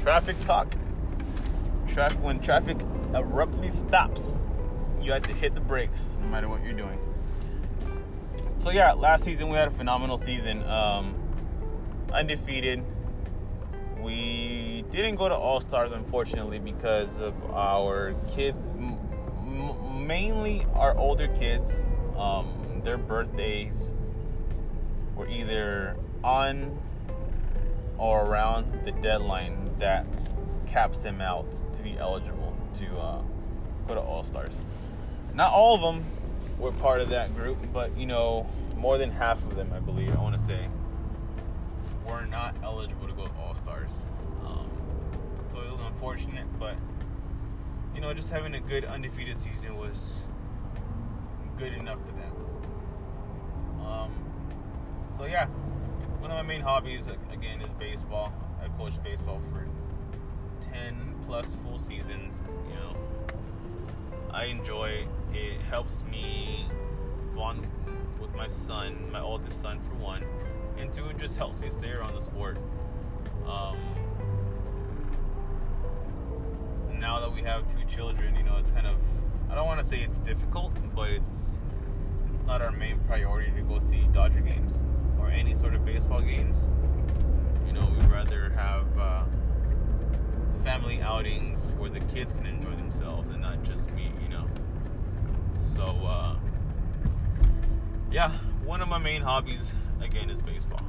Traffic 0.02 0.36
talk. 0.44 0.74
Traffic 1.88 2.22
when 2.22 2.40
traffic 2.40 2.78
abruptly 3.14 3.70
stops, 3.70 4.38
you 5.00 5.12
have 5.12 5.22
to 5.22 5.32
hit 5.32 5.54
the 5.54 5.60
brakes 5.60 6.10
no 6.20 6.26
matter 6.28 6.48
what 6.48 6.62
you're 6.62 6.72
doing. 6.72 6.98
So 8.66 8.73
yeah, 8.73 8.94
last 8.94 9.23
season 9.23 9.49
we 9.49 9.56
had 9.56 9.68
a 9.68 9.70
phenomenal 9.70 10.18
season. 10.18 10.68
Um, 10.68 11.14
undefeated. 12.12 12.82
We 14.00 14.85
didn't 14.90 15.14
go 15.14 15.28
to 15.28 15.37
All 15.37 15.61
Stars 15.61 15.92
unfortunately 15.92 16.58
because 16.58 17.20
of 17.20 17.32
our 17.52 18.16
kids, 18.26 18.75
m- 18.75 20.04
mainly 20.04 20.66
our 20.75 20.99
older 20.99 21.28
kids. 21.28 21.85
Um, 22.18 22.80
their 22.82 22.99
birthdays 22.99 23.94
were 25.14 25.28
either 25.28 25.96
on 26.25 26.76
or 27.99 28.26
around 28.26 28.82
the 28.82 28.90
deadline 28.90 29.76
that 29.78 30.08
caps 30.66 31.02
them 31.02 31.20
out 31.20 31.46
to 31.73 31.82
be 31.82 31.96
eligible 31.99 32.56
to 32.78 32.99
uh, 32.99 33.23
go 33.87 33.94
to 33.94 34.00
All 34.00 34.25
Stars. 34.25 34.58
Not 35.35 35.52
all 35.52 35.76
of 35.76 35.82
them 35.82 36.04
were 36.58 36.72
part 36.72 37.00
of 37.00 37.10
that 37.10 37.34
group, 37.34 37.58
but 37.72 37.96
you 37.96 38.06
know, 38.06 38.48
more 38.76 38.98
than 38.98 39.10
half 39.10 39.42
of 39.44 39.56
them, 39.56 39.72
I 39.72 39.80
believe, 39.80 40.16
I 40.16 40.22
want 40.22 40.36
to 40.38 40.42
say, 40.42 40.68
were 42.06 42.25
not 42.26 42.54
eligible 42.62 43.06
to 43.06 43.12
go 43.12 43.28
All 43.38 43.54
Stars. 43.54 44.06
Um, 44.44 44.70
so 45.50 45.60
it 45.60 45.70
was 45.70 45.80
unfortunate, 45.80 46.46
but 46.58 46.76
you 47.94 48.00
know, 48.00 48.12
just 48.12 48.30
having 48.30 48.54
a 48.54 48.60
good 48.60 48.84
undefeated 48.84 49.36
season 49.36 49.76
was 49.76 50.20
good 51.58 51.72
enough 51.72 51.98
for 52.04 52.12
them. 52.12 52.32
Um, 53.86 54.10
so 55.16 55.25
yeah, 55.25 55.46
one 56.18 56.30
of 56.30 56.36
my 56.36 56.42
main 56.42 56.60
hobbies 56.60 57.08
again 57.32 57.60
is 57.62 57.72
baseball. 57.75 58.32
I 58.62 58.68
coached 58.76 59.02
baseball 59.02 59.40
for 59.52 59.66
10 60.72 61.14
plus 61.26 61.56
full 61.62 61.78
seasons, 61.78 62.42
you 62.68 62.75
know. 62.75 62.96
I 64.37 64.44
enjoy 64.44 65.07
it 65.33 65.61
helps 65.62 66.03
me 66.11 66.66
bond 67.35 67.66
with 68.20 68.35
my 68.35 68.46
son, 68.46 69.11
my 69.11 69.20
oldest 69.20 69.62
son 69.62 69.81
for 69.81 69.94
one, 69.94 70.22
and 70.77 70.92
two 70.92 71.07
it 71.07 71.16
just 71.16 71.38
helps 71.38 71.59
me 71.59 71.70
stay 71.70 71.88
around 71.88 72.14
the 72.14 72.20
sport. 72.20 72.59
Um, 73.46 73.79
now 77.01 77.18
that 77.20 77.35
we 77.35 77.40
have 77.40 77.66
two 77.72 77.83
children, 77.87 78.37
you 78.37 78.42
know, 78.42 78.59
it's 78.59 78.70
kind 78.70 78.87
of 78.87 78.96
I 79.51 79.55
don't 79.55 79.64
want 79.66 79.81
to 79.81 79.87
say 79.87 80.03
it's 80.03 80.18
difficult, 80.18 80.75
but 80.94 81.09
it's 81.09 81.59
it's 82.31 82.42
not 82.46 82.61
our 82.61 82.72
main 82.72 82.99
priority 83.07 83.53
to 83.53 83.62
go 83.62 83.79
see 83.79 84.07
Dodger 84.12 84.40
games 84.40 84.83
or 85.18 85.31
any 85.31 85.55
sort 85.55 85.75
of 85.75 85.83
baseball 85.87 86.20
games. 86.20 86.61
You 87.66 87.72
know, 87.72 87.90
we'd 87.99 88.11
rather 88.11 88.51
have 88.51 88.99
uh, 88.99 89.25
family 90.62 91.01
outings 91.01 91.72
where 91.79 91.88
the 91.88 92.01
kids 92.01 92.35
can 92.35 92.44
enjoy 92.44 92.77
themselves 92.77 93.31
and 93.31 93.40
not 93.40 93.62
just 93.62 93.90
me. 93.92 94.12
So, 95.57 95.83
uh, 95.83 96.37
yeah, 98.11 98.33
one 98.64 98.81
of 98.81 98.88
my 98.88 98.99
main 98.99 99.23
hobbies, 99.23 99.73
again, 100.01 100.31
is 100.31 100.40
baseball. 100.40 100.81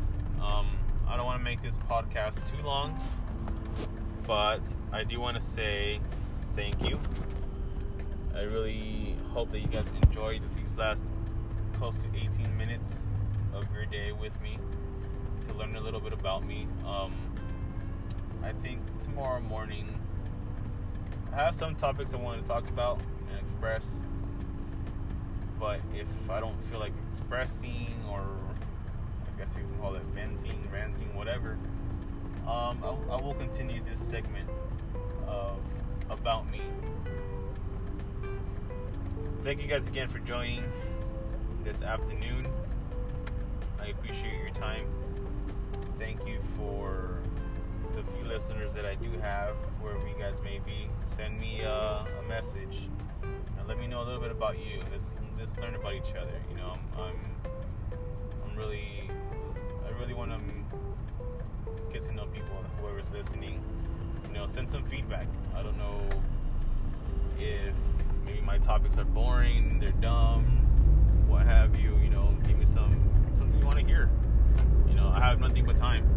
Um, 0.41 0.67
I 1.07 1.17
don't 1.17 1.25
want 1.25 1.39
to 1.39 1.43
make 1.43 1.61
this 1.61 1.77
podcast 1.89 2.35
too 2.49 2.65
long, 2.65 2.99
but 4.25 4.61
I 4.91 5.03
do 5.03 5.19
want 5.19 5.35
to 5.35 5.41
say 5.41 5.99
thank 6.55 6.89
you. 6.89 6.99
I 8.35 8.41
really 8.41 9.15
hope 9.31 9.51
that 9.51 9.59
you 9.59 9.67
guys 9.67 9.87
enjoyed 10.03 10.41
these 10.57 10.75
last 10.75 11.03
close 11.77 11.95
to 11.97 12.07
18 12.15 12.55
minutes 12.57 13.07
of 13.53 13.65
your 13.73 13.85
day 13.85 14.11
with 14.11 14.39
me 14.41 14.59
to 15.47 15.53
learn 15.53 15.75
a 15.75 15.81
little 15.81 15.99
bit 15.99 16.13
about 16.13 16.45
me. 16.45 16.67
Um, 16.85 17.13
I 18.43 18.51
think 18.51 18.79
tomorrow 18.99 19.41
morning 19.41 19.87
I 21.33 21.37
have 21.37 21.55
some 21.55 21.75
topics 21.75 22.13
I 22.13 22.17
want 22.17 22.41
to 22.41 22.47
talk 22.47 22.67
about 22.69 22.99
and 23.29 23.39
express. 23.39 24.01
But 25.59 25.81
if 25.93 26.07
I 26.29 26.39
don't 26.39 26.63
feel 26.65 26.79
like 26.79 26.93
expressing, 27.11 27.93
or 28.09 28.21
I 28.21 29.39
guess 29.39 29.49
you 29.55 29.63
can 29.63 29.79
call 29.79 29.95
it 29.95 30.03
venting, 30.13 30.67
ranting, 30.71 31.13
whatever, 31.15 31.57
um, 32.47 32.77
I, 32.83 32.95
I 33.11 33.21
will 33.21 33.33
continue 33.33 33.81
this 33.89 33.99
segment 33.99 34.49
of 35.27 35.59
about 36.09 36.49
me. 36.51 36.61
Thank 39.41 39.61
you 39.61 39.67
guys 39.67 39.87
again 39.87 40.07
for 40.09 40.19
joining 40.19 40.63
this 41.63 41.81
afternoon. 41.81 42.47
I 43.81 43.87
appreciate 43.87 44.37
your 44.39 44.49
time. 44.49 44.85
Thank 45.97 46.25
you 46.27 46.39
for 46.55 47.16
the 47.97 48.11
few 48.11 48.25
listeners 48.25 48.75
that 48.75 48.85
I 48.85 48.93
do 48.93 49.09
have, 49.21 49.55
wherever 49.81 50.07
you 50.07 50.13
guys 50.19 50.39
may 50.43 50.59
be, 50.59 50.87
send 51.03 51.39
me 51.39 51.63
uh, 51.63 52.03
a 52.05 52.29
message 52.29 52.89
and 53.23 53.67
let 53.67 53.79
me 53.79 53.87
know 53.87 54.03
a 54.03 54.05
little 54.05 54.21
bit 54.21 54.29
about 54.29 54.59
you. 54.59 54.79
Let's 54.91 55.11
let's 55.39 55.57
learn 55.57 55.73
about 55.73 55.95
each 55.95 56.13
other. 56.13 56.39
You 56.51 56.57
know, 56.57 56.77
I'm 56.95 57.01
I'm, 57.01 57.15
I'm 58.45 58.55
really 58.55 59.09
I 59.83 59.99
really 59.99 60.13
want 60.13 60.29
to 60.29 60.39
get 61.91 62.03
to 62.03 62.13
know 62.13 62.27
people. 62.27 62.63
Whoever's 62.79 63.09
listening, 63.09 63.59
you 64.27 64.33
know, 64.33 64.45
send 64.45 64.69
some 64.69 64.83
feedback. 64.83 65.25
I 65.55 65.63
don't 65.63 65.77
know 65.79 65.99
if 67.39 67.73
maybe 68.27 68.41
my 68.41 68.59
topics 68.59 68.99
are 68.99 69.05
boring, 69.05 69.79
they're 69.79 69.89
dumb, 69.93 70.45
what 71.27 71.47
have 71.47 71.75
you. 71.75 71.97
You 71.97 72.11
know, 72.11 72.37
give 72.47 72.59
me 72.59 72.65
some 72.65 73.09
something 73.35 73.57
you 73.57 73.65
want 73.65 73.79
to 73.79 73.85
hear. 73.85 74.07
You 74.87 74.93
know, 74.93 75.07
I 75.07 75.19
have 75.19 75.39
nothing 75.39 75.65
but 75.65 75.77
time 75.77 76.16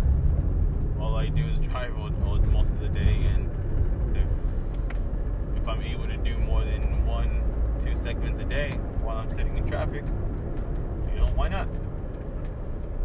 all 1.01 1.17
I 1.17 1.29
do 1.29 1.45
is 1.47 1.59
drive 1.59 1.97
all, 1.99 2.11
all, 2.27 2.39
most 2.39 2.71
of 2.71 2.81
the 2.81 2.89
day, 2.89 3.27
and 3.33 3.51
if 4.17 5.63
if 5.63 5.69
I'm 5.69 5.83
able 5.83 6.07
to 6.07 6.17
do 6.17 6.37
more 6.39 6.65
than 6.65 7.07
one, 7.07 7.43
two 7.83 7.97
segments 7.97 8.41
a 8.41 8.45
day 8.45 8.71
while 9.03 9.17
I'm 9.17 9.31
sitting 9.31 9.57
in 9.57 9.67
traffic, 9.67 10.05
you 11.13 11.21
know, 11.21 11.31
why 11.35 11.49
not? 11.49 11.69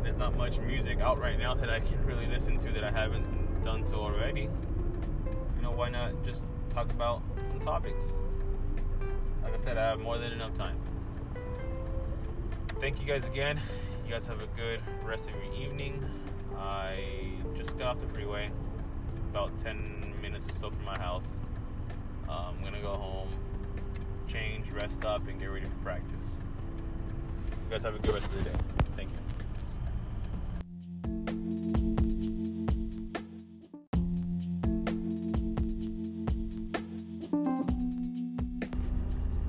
There's 0.03 0.17
not 0.17 0.37
much 0.37 0.59
music 0.59 0.99
out 0.99 1.19
right 1.19 1.39
now 1.39 1.55
that 1.55 1.69
I 1.69 1.79
can 1.79 2.05
really 2.05 2.27
listen 2.27 2.59
to 2.59 2.71
that 2.73 2.83
I 2.83 2.91
haven't 2.91 3.63
done 3.63 3.85
so 3.85 3.95
already. 3.95 4.41
You 4.41 5.61
know, 5.61 5.71
why 5.71 5.89
not 5.89 6.23
just 6.23 6.45
talk 6.69 6.91
about 6.91 7.23
some 7.43 7.59
topics? 7.59 8.17
Like 9.43 9.53
I 9.53 9.57
said, 9.57 9.77
I 9.77 9.89
have 9.89 9.99
more 9.99 10.17
than 10.17 10.31
enough 10.31 10.53
time. 10.53 10.77
Thank 12.79 12.99
you 12.99 13.07
guys 13.07 13.25
again. 13.25 13.59
You 14.05 14.11
guys 14.11 14.27
have 14.27 14.41
a 14.41 14.47
good 14.55 14.81
rest 15.03 15.29
of 15.29 15.35
your 15.35 15.53
evening. 15.55 16.05
I 16.55 17.34
just 17.57 17.77
got 17.77 17.95
off 17.95 18.01
the 18.01 18.07
freeway, 18.07 18.49
about 19.31 19.57
10 19.57 20.13
minutes 20.21 20.45
or 20.45 20.51
so 20.53 20.69
from 20.69 20.83
my 20.83 20.97
house. 20.99 21.39
Uh, 22.27 22.49
I'm 22.49 22.61
gonna 22.61 22.81
go 22.81 22.93
home, 22.93 23.29
change, 24.27 24.69
rest 24.71 25.05
up, 25.05 25.27
and 25.27 25.39
get 25.39 25.45
ready 25.45 25.65
for 25.65 25.75
practice. 25.83 26.39
You 27.49 27.71
guys 27.71 27.83
have 27.83 27.95
a 27.95 27.99
good 27.99 28.13
rest 28.13 28.25
of 28.27 28.43
the 28.43 28.49
day. 28.49 28.55
Thank 28.95 29.09
you. 29.09 29.17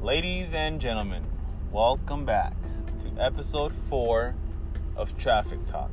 Ladies 0.00 0.52
and 0.52 0.80
gentlemen, 0.80 1.24
welcome 1.72 2.24
back 2.24 2.54
to 3.00 3.10
episode 3.20 3.72
four 3.90 4.36
of 4.94 5.16
Traffic 5.18 5.58
Talk. 5.66 5.90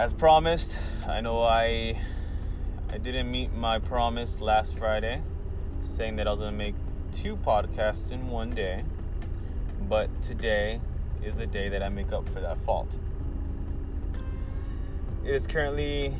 As 0.00 0.14
promised, 0.14 0.78
I 1.06 1.20
know 1.20 1.42
I 1.42 2.00
I 2.88 2.96
didn't 2.96 3.30
meet 3.30 3.52
my 3.52 3.78
promise 3.78 4.40
last 4.40 4.78
Friday, 4.78 5.20
saying 5.82 6.16
that 6.16 6.26
I 6.26 6.30
was 6.30 6.40
gonna 6.40 6.52
make 6.52 6.74
two 7.12 7.36
podcasts 7.36 8.10
in 8.10 8.28
one 8.28 8.48
day, 8.48 8.82
but 9.90 10.08
today 10.22 10.80
is 11.22 11.36
the 11.36 11.46
day 11.46 11.68
that 11.68 11.82
I 11.82 11.90
make 11.90 12.12
up 12.14 12.26
for 12.30 12.40
that 12.40 12.56
fault. 12.64 12.98
It 15.22 15.34
is 15.34 15.46
currently 15.46 16.16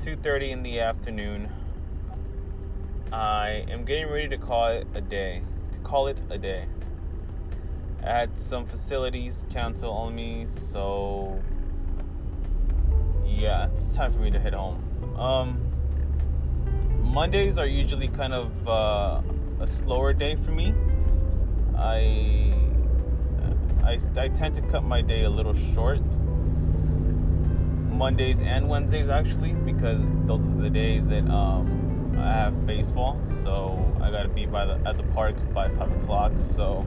2:30 0.00 0.50
in 0.50 0.64
the 0.64 0.80
afternoon. 0.80 1.50
I 3.12 3.64
am 3.70 3.84
getting 3.84 4.10
ready 4.10 4.28
to 4.30 4.38
call 4.38 4.72
it 4.72 4.88
a 4.92 5.00
day. 5.00 5.42
To 5.74 5.78
call 5.78 6.08
it 6.08 6.20
a 6.30 6.36
day. 6.36 6.66
I 8.02 8.10
had 8.10 8.40
some 8.40 8.66
facilities 8.66 9.46
cancel 9.50 9.92
on 9.92 10.16
me, 10.16 10.46
so 10.46 11.40
yeah, 13.40 13.68
it's 13.72 13.86
time 13.94 14.12
for 14.12 14.18
me 14.18 14.30
to 14.30 14.38
head 14.38 14.52
home. 14.52 14.78
Um, 15.18 15.66
Mondays 17.00 17.56
are 17.56 17.66
usually 17.66 18.08
kind 18.08 18.34
of 18.34 18.68
uh, 18.68 19.22
a 19.60 19.66
slower 19.66 20.12
day 20.12 20.36
for 20.36 20.50
me. 20.50 20.74
I, 21.76 22.54
I 23.82 23.98
I 24.16 24.28
tend 24.28 24.54
to 24.56 24.62
cut 24.62 24.84
my 24.84 25.00
day 25.00 25.24
a 25.24 25.30
little 25.30 25.54
short. 25.74 26.02
Mondays 27.90 28.42
and 28.42 28.68
Wednesdays 28.68 29.08
actually, 29.08 29.52
because 29.52 30.02
those 30.26 30.44
are 30.44 30.60
the 30.60 30.70
days 30.70 31.08
that 31.08 31.26
um, 31.28 32.14
I 32.18 32.32
have 32.32 32.66
baseball. 32.66 33.18
So 33.42 33.78
I 34.02 34.10
gotta 34.10 34.28
be 34.28 34.44
by 34.44 34.66
the 34.66 34.74
at 34.86 34.98
the 34.98 35.02
park 35.14 35.34
by 35.54 35.68
five 35.70 35.90
o'clock. 36.02 36.32
So 36.38 36.84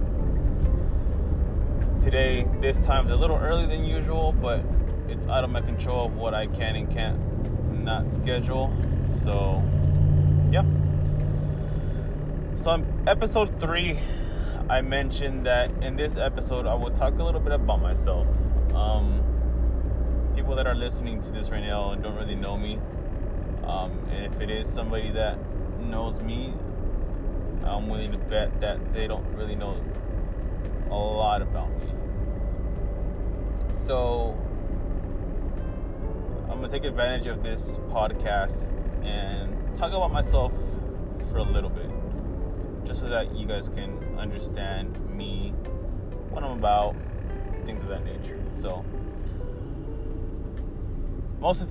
today, 2.00 2.48
this 2.62 2.80
time 2.86 3.08
is 3.08 3.12
a 3.12 3.16
little 3.18 3.38
earlier 3.38 3.68
than 3.68 3.84
usual, 3.84 4.34
but 4.34 4.64
it's 5.08 5.28
out 5.28 5.44
of 5.44 5.50
my 5.50 5.62
control 5.62 6.08
of 6.08 6.16
what 6.16 6.34
I 6.34 6.48
can 6.48 6.76
and 6.76 6.92
can't 6.92 7.20
not 7.84 8.12
schedule. 8.12 8.74
So, 9.06 9.62
yeah. 10.52 10.64
So, 12.56 12.72
on 12.72 13.04
episode 13.08 13.60
three, 13.60 14.00
I 14.70 14.82
mentioned 14.82 15.46
that 15.46 15.72
in 15.84 15.96
this 15.96 16.16
episode, 16.16 16.66
I 16.66 16.74
will 16.76 16.92
talk 16.92 17.20
a 17.20 17.24
little 17.24 17.42
bit 17.42 17.52
about 17.52 17.82
myself. 17.82 18.28
Um, 18.74 19.22
people 20.36 20.56
that 20.56 20.66
are 20.66 20.76
listening 20.76 21.22
to 21.24 21.30
this 21.30 21.50
right 21.50 21.64
now 21.64 21.92
and 21.92 22.02
don't 22.02 22.16
really 22.16 22.36
know 22.36 22.58
me, 22.58 22.80
um, 23.66 24.00
and 24.10 24.34
if 24.34 24.42
it 24.42 24.50
is 24.50 24.68
somebody 24.68 25.12
that 25.12 25.38
knows 25.82 26.22
me, 26.22 26.54
I'm 27.66 27.90
willing 27.90 28.12
to 28.12 28.18
bet 28.18 28.60
that 28.62 28.94
they 28.94 29.08
don't 29.08 29.26
really 29.36 29.56
know 29.56 29.80
a 30.90 30.96
lot 30.96 31.42
about 31.42 31.70
me. 31.80 31.92
So, 33.74 34.38
gonna 36.64 36.80
take 36.80 36.90
advantage 36.90 37.28
of 37.28 37.44
this 37.44 37.78
podcast 37.90 38.72
and 39.04 39.76
talk 39.76 39.92
about 39.92 40.14
myself 40.14 40.54
for 41.30 41.40
a 41.40 41.44
little 41.44 41.70
bit, 41.70 41.90
just 42.86 43.02
so 43.02 43.10
that 43.10 43.36
you 43.36 43.46
guys 43.46 43.68
can 43.68 44.18
understand 44.18 44.98
me, 45.14 45.50
what 46.30 46.42
I'm 46.42 46.52
about, 46.52 46.96
things 47.66 47.82
of 47.82 47.90
that 47.90 48.06
nature. 48.06 48.40
So, 48.62 48.86
most 51.42 51.64
of 51.64 51.70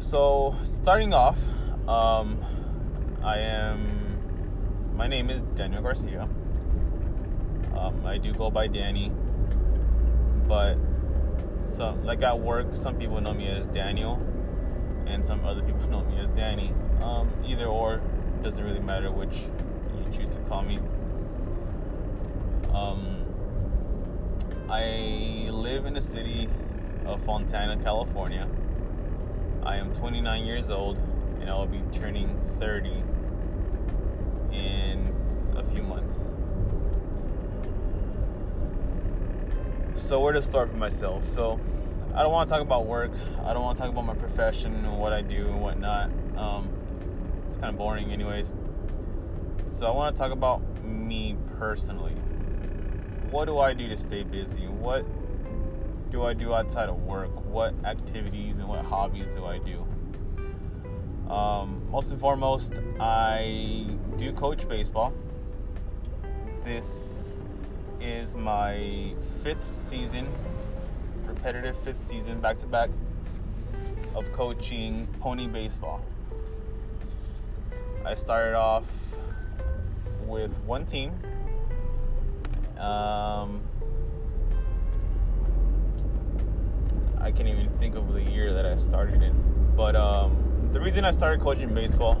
so 0.00 0.56
starting 0.64 1.12
off, 1.12 1.36
um, 1.86 2.42
I 3.22 3.36
am. 3.36 4.96
My 4.96 5.08
name 5.08 5.28
is 5.28 5.42
Daniel 5.42 5.82
Garcia. 5.82 6.22
Um, 7.76 8.06
I 8.06 8.16
do 8.16 8.32
go 8.32 8.50
by 8.50 8.66
Danny, 8.66 9.12
but 10.48 10.78
like 12.04 12.22
at 12.22 12.38
work, 12.38 12.74
some 12.74 12.96
people 12.96 13.20
know 13.20 13.32
me 13.32 13.48
as 13.48 13.66
Daniel, 13.66 14.20
and 15.06 15.24
some 15.24 15.44
other 15.44 15.62
people 15.62 15.86
know 15.88 16.02
me 16.04 16.20
as 16.20 16.30
Danny. 16.30 16.72
Um, 17.00 17.30
either 17.44 17.66
or 17.66 18.00
doesn't 18.42 18.62
really 18.62 18.80
matter 18.80 19.10
which 19.10 19.34
you 19.34 20.04
choose 20.12 20.34
to 20.34 20.40
call 20.42 20.62
me. 20.62 20.78
Um, 22.72 23.24
I 24.68 25.48
live 25.50 25.86
in 25.86 25.94
the 25.94 26.00
city 26.00 26.48
of 27.04 27.22
Fontana, 27.24 27.82
California. 27.82 28.48
I 29.64 29.76
am 29.76 29.92
29 29.92 30.44
years 30.44 30.70
old, 30.70 30.96
and 31.40 31.50
I 31.50 31.54
will 31.54 31.66
be 31.66 31.82
turning 31.92 32.40
30 32.58 32.90
in 34.52 35.12
a 35.56 35.64
few 35.64 35.82
months. 35.82 36.30
So 40.02 40.18
where 40.18 40.32
to 40.32 40.42
start 40.42 40.68
for 40.68 40.76
myself? 40.76 41.28
So 41.28 41.60
I 42.12 42.22
don't 42.22 42.32
want 42.32 42.48
to 42.48 42.52
talk 42.52 42.60
about 42.60 42.86
work. 42.86 43.12
I 43.44 43.52
don't 43.52 43.62
want 43.62 43.76
to 43.76 43.82
talk 43.84 43.90
about 43.92 44.04
my 44.04 44.16
profession 44.16 44.74
and 44.74 44.98
what 44.98 45.12
I 45.12 45.22
do 45.22 45.36
and 45.36 45.62
whatnot. 45.62 46.10
Um, 46.36 46.68
it's 47.48 47.60
kind 47.60 47.70
of 47.70 47.78
boring, 47.78 48.10
anyways. 48.10 48.52
So 49.68 49.86
I 49.86 49.90
want 49.92 50.14
to 50.14 50.20
talk 50.20 50.32
about 50.32 50.60
me 50.84 51.36
personally. 51.56 52.14
What 53.30 53.44
do 53.44 53.60
I 53.60 53.74
do 53.74 53.88
to 53.88 53.96
stay 53.96 54.24
busy? 54.24 54.66
What 54.66 55.06
do 56.10 56.24
I 56.24 56.32
do 56.34 56.52
outside 56.52 56.88
of 56.88 57.00
work? 57.04 57.30
What 57.46 57.72
activities 57.84 58.58
and 58.58 58.68
what 58.68 58.84
hobbies 58.84 59.28
do 59.36 59.46
I 59.46 59.58
do? 59.58 61.32
Um, 61.32 61.86
most 61.90 62.10
and 62.10 62.20
foremost, 62.20 62.72
I 62.98 63.86
do 64.16 64.32
coach 64.32 64.68
baseball. 64.68 65.14
This 66.64 67.31
is 68.02 68.34
my 68.34 69.14
fifth 69.42 69.68
season, 69.68 70.26
repetitive 71.24 71.78
fifth 71.84 71.98
season, 71.98 72.40
back 72.40 72.56
to 72.58 72.66
back, 72.66 72.90
of 74.14 74.30
coaching 74.32 75.06
pony 75.20 75.46
baseball. 75.46 76.04
I 78.04 78.14
started 78.14 78.56
off 78.56 78.84
with 80.26 80.58
one 80.64 80.84
team. 80.84 81.12
Um, 82.76 83.60
I 87.20 87.30
can't 87.30 87.48
even 87.48 87.70
think 87.78 87.94
of 87.94 88.12
the 88.12 88.22
year 88.22 88.52
that 88.52 88.66
I 88.66 88.76
started 88.76 89.22
in. 89.22 89.72
But 89.76 89.94
um, 89.94 90.70
the 90.72 90.80
reason 90.80 91.04
I 91.04 91.12
started 91.12 91.40
coaching 91.40 91.72
baseball 91.72 92.20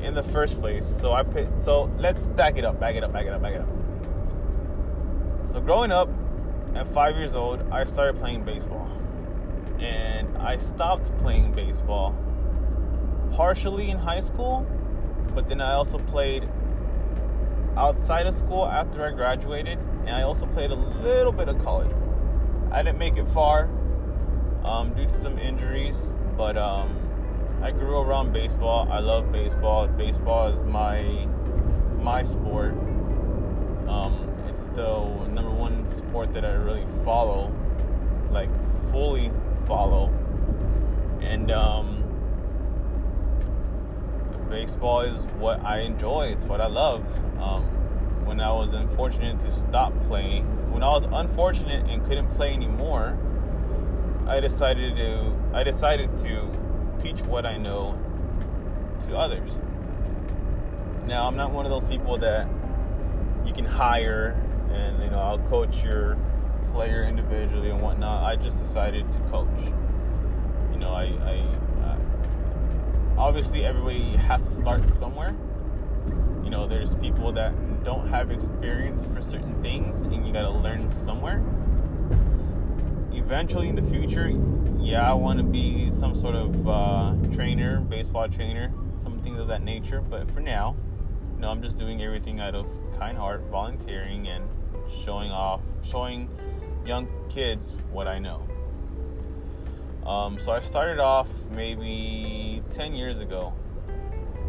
in 0.00 0.14
the 0.14 0.22
first 0.22 0.58
place, 0.58 0.84
so 0.84 1.12
I 1.12 1.22
put, 1.22 1.60
so 1.60 1.84
let's 1.98 2.26
back 2.26 2.58
it 2.58 2.64
up, 2.64 2.80
back 2.80 2.96
it 2.96 3.04
up, 3.04 3.12
back 3.12 3.26
it 3.26 3.32
up, 3.32 3.40
back 3.40 3.54
it 3.54 3.60
up. 3.60 3.81
So 5.44 5.60
growing 5.60 5.92
up 5.92 6.08
at 6.74 6.86
five 6.88 7.16
years 7.16 7.34
old, 7.34 7.60
I 7.70 7.84
started 7.84 8.18
playing 8.18 8.44
baseball. 8.44 8.88
And 9.78 10.36
I 10.38 10.56
stopped 10.58 11.16
playing 11.18 11.52
baseball 11.52 12.14
partially 13.32 13.90
in 13.90 13.98
high 13.98 14.20
school, 14.20 14.66
but 15.34 15.48
then 15.48 15.60
I 15.60 15.72
also 15.72 15.98
played 15.98 16.48
outside 17.76 18.26
of 18.26 18.34
school 18.34 18.66
after 18.66 19.06
I 19.06 19.10
graduated, 19.10 19.78
and 20.06 20.10
I 20.10 20.22
also 20.22 20.46
played 20.46 20.70
a 20.70 20.74
little 20.74 21.32
bit 21.32 21.48
of 21.48 21.62
college. 21.62 21.90
I 22.70 22.82
didn't 22.82 22.98
make 22.98 23.16
it 23.16 23.28
far 23.28 23.68
um, 24.64 24.92
due 24.94 25.06
to 25.06 25.20
some 25.20 25.38
injuries, 25.38 26.10
but 26.36 26.56
um, 26.56 26.96
I 27.62 27.70
grew 27.70 27.98
around 27.98 28.32
baseball. 28.32 28.88
I 28.90 28.98
love 29.00 29.32
baseball. 29.32 29.86
Baseball 29.88 30.48
is 30.48 30.62
my 30.64 31.26
my 31.98 32.22
sport. 32.22 32.72
Um, 33.88 34.21
it's 34.66 34.76
the 34.76 35.26
number 35.28 35.50
one 35.50 35.88
sport 35.88 36.32
that 36.34 36.44
I 36.44 36.52
really 36.52 36.86
follow, 37.04 37.52
like 38.30 38.48
fully 38.92 39.32
follow. 39.66 40.08
And 41.20 41.50
um, 41.50 42.04
baseball 44.48 45.00
is 45.00 45.16
what 45.38 45.60
I 45.64 45.80
enjoy. 45.80 46.26
It's 46.26 46.44
what 46.44 46.60
I 46.60 46.66
love. 46.66 47.04
Um, 47.40 47.64
when 48.24 48.40
I 48.40 48.52
was 48.52 48.72
unfortunate 48.72 49.40
to 49.40 49.50
stop 49.50 49.92
playing, 50.06 50.44
when 50.70 50.84
I 50.84 50.90
was 50.90 51.04
unfortunate 51.10 51.90
and 51.90 52.04
couldn't 52.06 52.32
play 52.36 52.52
anymore, 52.52 53.18
I 54.28 54.38
decided 54.38 54.96
to 54.96 55.34
I 55.52 55.64
decided 55.64 56.16
to 56.18 56.48
teach 57.00 57.20
what 57.22 57.44
I 57.44 57.56
know 57.56 57.98
to 59.06 59.16
others. 59.16 59.58
Now 61.06 61.26
I'm 61.26 61.34
not 61.36 61.50
one 61.50 61.66
of 61.66 61.72
those 61.72 61.90
people 61.90 62.16
that 62.18 62.46
you 63.44 63.52
can 63.52 63.64
hire 63.64 64.36
and 64.72 65.02
you 65.02 65.10
know 65.10 65.18
I'll 65.18 65.38
coach 65.50 65.82
your 65.84 66.16
player 66.72 67.04
individually 67.04 67.70
and 67.70 67.80
whatnot. 67.82 68.24
I 68.24 68.36
just 68.36 68.58
decided 68.58 69.10
to 69.12 69.18
coach. 69.30 69.48
You 70.72 70.78
know, 70.78 70.92
I, 70.92 71.04
I 71.04 71.62
obviously 73.22 73.64
everybody 73.64 74.16
has 74.16 74.46
to 74.46 74.52
start 74.52 74.88
somewhere. 74.90 75.34
You 76.42 76.50
know, 76.50 76.66
there's 76.66 76.94
people 76.96 77.32
that 77.32 77.84
don't 77.84 78.08
have 78.08 78.30
experience 78.30 79.04
for 79.04 79.22
certain 79.22 79.62
things, 79.62 80.02
and 80.02 80.26
you 80.26 80.32
got 80.32 80.42
to 80.42 80.50
learn 80.50 80.90
somewhere. 80.90 81.42
Eventually, 83.12 83.68
in 83.68 83.76
the 83.76 83.82
future, 83.82 84.32
yeah, 84.78 85.08
I 85.08 85.14
want 85.14 85.38
to 85.38 85.44
be 85.44 85.90
some 85.90 86.14
sort 86.14 86.34
of 86.34 86.68
uh, 86.68 87.14
trainer, 87.32 87.80
baseball 87.80 88.28
trainer, 88.28 88.72
some 89.00 89.20
things 89.20 89.38
of 89.38 89.46
that 89.48 89.62
nature. 89.62 90.00
But 90.00 90.30
for 90.32 90.40
now, 90.40 90.76
I'm 91.50 91.62
just 91.62 91.78
doing 91.78 92.02
everything 92.02 92.40
out 92.40 92.54
of 92.54 92.66
kind 92.98 93.16
heart, 93.16 93.42
volunteering, 93.50 94.28
and 94.28 94.48
showing 95.04 95.30
off, 95.30 95.60
showing 95.82 96.28
young 96.84 97.08
kids 97.28 97.74
what 97.90 98.06
I 98.06 98.18
know. 98.18 98.46
Um, 100.06 100.38
so 100.38 100.52
I 100.52 100.60
started 100.60 100.98
off 100.98 101.28
maybe 101.50 102.62
10 102.70 102.94
years 102.94 103.20
ago. 103.20 103.52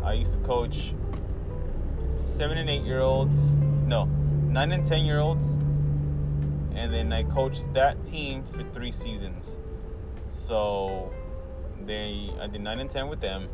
I 0.03 0.13
used 0.13 0.33
to 0.33 0.39
coach 0.39 0.93
seven 2.09 2.57
and 2.57 2.69
eight 2.69 2.83
year 2.83 3.01
olds, 3.01 3.37
no, 3.85 4.05
nine 4.05 4.71
and 4.71 4.85
10 4.85 5.05
year 5.05 5.19
olds, 5.19 5.51
and 6.75 6.93
then 6.93 7.13
I 7.13 7.23
coached 7.23 7.73
that 7.73 8.03
team 8.03 8.43
for 8.43 8.63
three 8.71 8.91
seasons. 8.91 9.57
So 10.27 11.11
they, 11.85 12.31
I 12.39 12.47
did 12.47 12.61
nine 12.61 12.79
and 12.79 12.89
10 12.89 13.07
with 13.07 13.21
them, 13.21 13.47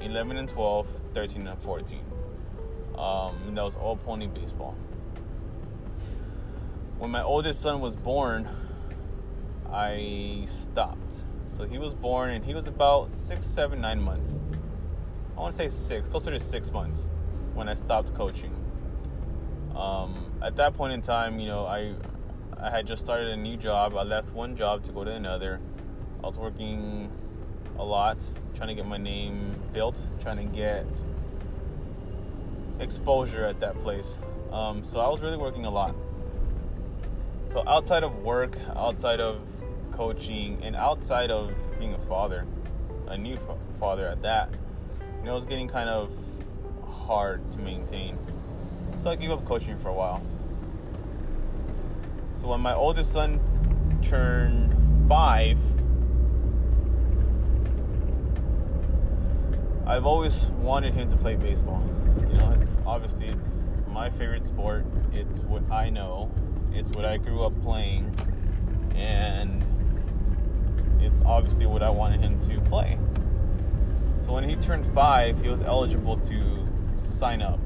11 0.00 0.36
and 0.36 0.48
12, 0.48 0.86
13 1.14 1.46
and 1.46 1.62
14. 1.62 2.00
Um, 2.96 3.36
and 3.48 3.56
that 3.56 3.64
was 3.64 3.76
all 3.76 3.96
pony 3.96 4.26
baseball. 4.26 4.74
When 6.98 7.10
my 7.10 7.22
oldest 7.22 7.60
son 7.60 7.80
was 7.80 7.96
born, 7.96 8.48
I 9.70 10.44
stopped. 10.46 11.14
So 11.46 11.64
he 11.64 11.78
was 11.78 11.94
born 11.94 12.30
and 12.30 12.44
he 12.44 12.54
was 12.54 12.66
about 12.66 13.12
six, 13.12 13.46
seven, 13.46 13.80
nine 13.80 14.00
months. 14.00 14.36
I 15.36 15.40
want 15.40 15.52
to 15.52 15.58
say 15.58 15.68
six, 15.68 16.06
closer 16.08 16.30
to 16.30 16.40
six 16.40 16.70
months 16.70 17.10
when 17.54 17.68
I 17.68 17.74
stopped 17.74 18.14
coaching. 18.14 18.54
Um, 19.74 20.32
at 20.42 20.56
that 20.56 20.74
point 20.74 20.92
in 20.92 21.02
time, 21.02 21.38
you 21.40 21.48
know, 21.48 21.66
I 21.66 21.94
I 22.56 22.70
had 22.70 22.86
just 22.86 23.04
started 23.04 23.28
a 23.28 23.36
new 23.36 23.56
job. 23.56 23.96
I 23.96 24.04
left 24.04 24.30
one 24.30 24.56
job 24.56 24.84
to 24.84 24.92
go 24.92 25.04
to 25.04 25.10
another. 25.10 25.60
I 26.22 26.26
was 26.26 26.38
working 26.38 27.10
a 27.78 27.84
lot, 27.84 28.18
trying 28.54 28.68
to 28.68 28.74
get 28.74 28.86
my 28.86 28.96
name 28.96 29.56
built, 29.72 29.98
trying 30.20 30.36
to 30.36 30.56
get 30.56 30.86
exposure 32.80 33.44
at 33.44 33.60
that 33.60 33.80
place. 33.82 34.18
Um, 34.52 34.84
so 34.84 35.00
I 35.00 35.08
was 35.08 35.20
really 35.20 35.36
working 35.36 35.64
a 35.64 35.70
lot. 35.70 35.94
So 37.50 37.62
outside 37.66 38.02
of 38.02 38.22
work, 38.22 38.56
outside 38.74 39.20
of 39.20 39.40
coaching, 39.92 40.60
and 40.62 40.74
outside 40.74 41.30
of 41.30 41.52
being 41.78 41.94
a 41.94 41.98
father, 42.06 42.46
a 43.06 43.16
new 43.16 43.38
father 43.78 44.06
at 44.06 44.22
that, 44.22 44.50
you 45.18 45.24
know, 45.24 45.32
it 45.32 45.36
was 45.36 45.46
getting 45.46 45.68
kind 45.68 45.88
of 45.88 46.10
hard 47.06 47.50
to 47.52 47.58
maintain. 47.58 48.18
So 49.00 49.10
I 49.10 49.16
gave 49.16 49.30
up 49.30 49.44
coaching 49.44 49.78
for 49.78 49.88
a 49.88 49.94
while. 49.94 50.22
So 52.34 52.48
when 52.48 52.60
my 52.60 52.74
oldest 52.74 53.12
son 53.12 53.40
turned 54.02 55.08
five, 55.08 55.58
I've 59.86 60.06
always 60.06 60.46
wanted 60.46 60.94
him 60.94 61.08
to 61.10 61.16
play 61.16 61.36
baseball. 61.36 61.82
You 62.16 62.38
know, 62.38 62.50
it's 62.58 62.78
obviously 62.86 63.26
it's 63.26 63.70
my 63.88 64.10
favorite 64.10 64.44
sport. 64.44 64.84
It's 65.12 65.38
what 65.40 65.70
I 65.70 65.90
know. 65.90 66.30
It's 66.72 66.90
what 66.90 67.04
I 67.04 67.16
grew 67.16 67.42
up 67.42 67.60
playing, 67.62 68.14
and 68.94 69.62
it's 71.00 71.22
obviously 71.24 71.66
what 71.66 71.82
I 71.82 71.90
wanted 71.90 72.20
him 72.20 72.38
to 72.48 72.60
play. 72.68 72.98
So 74.22 74.32
when 74.32 74.48
he 74.48 74.56
turned 74.56 74.92
five, 74.94 75.40
he 75.40 75.48
was 75.48 75.60
eligible 75.62 76.16
to 76.16 76.66
sign 76.96 77.42
up. 77.42 77.60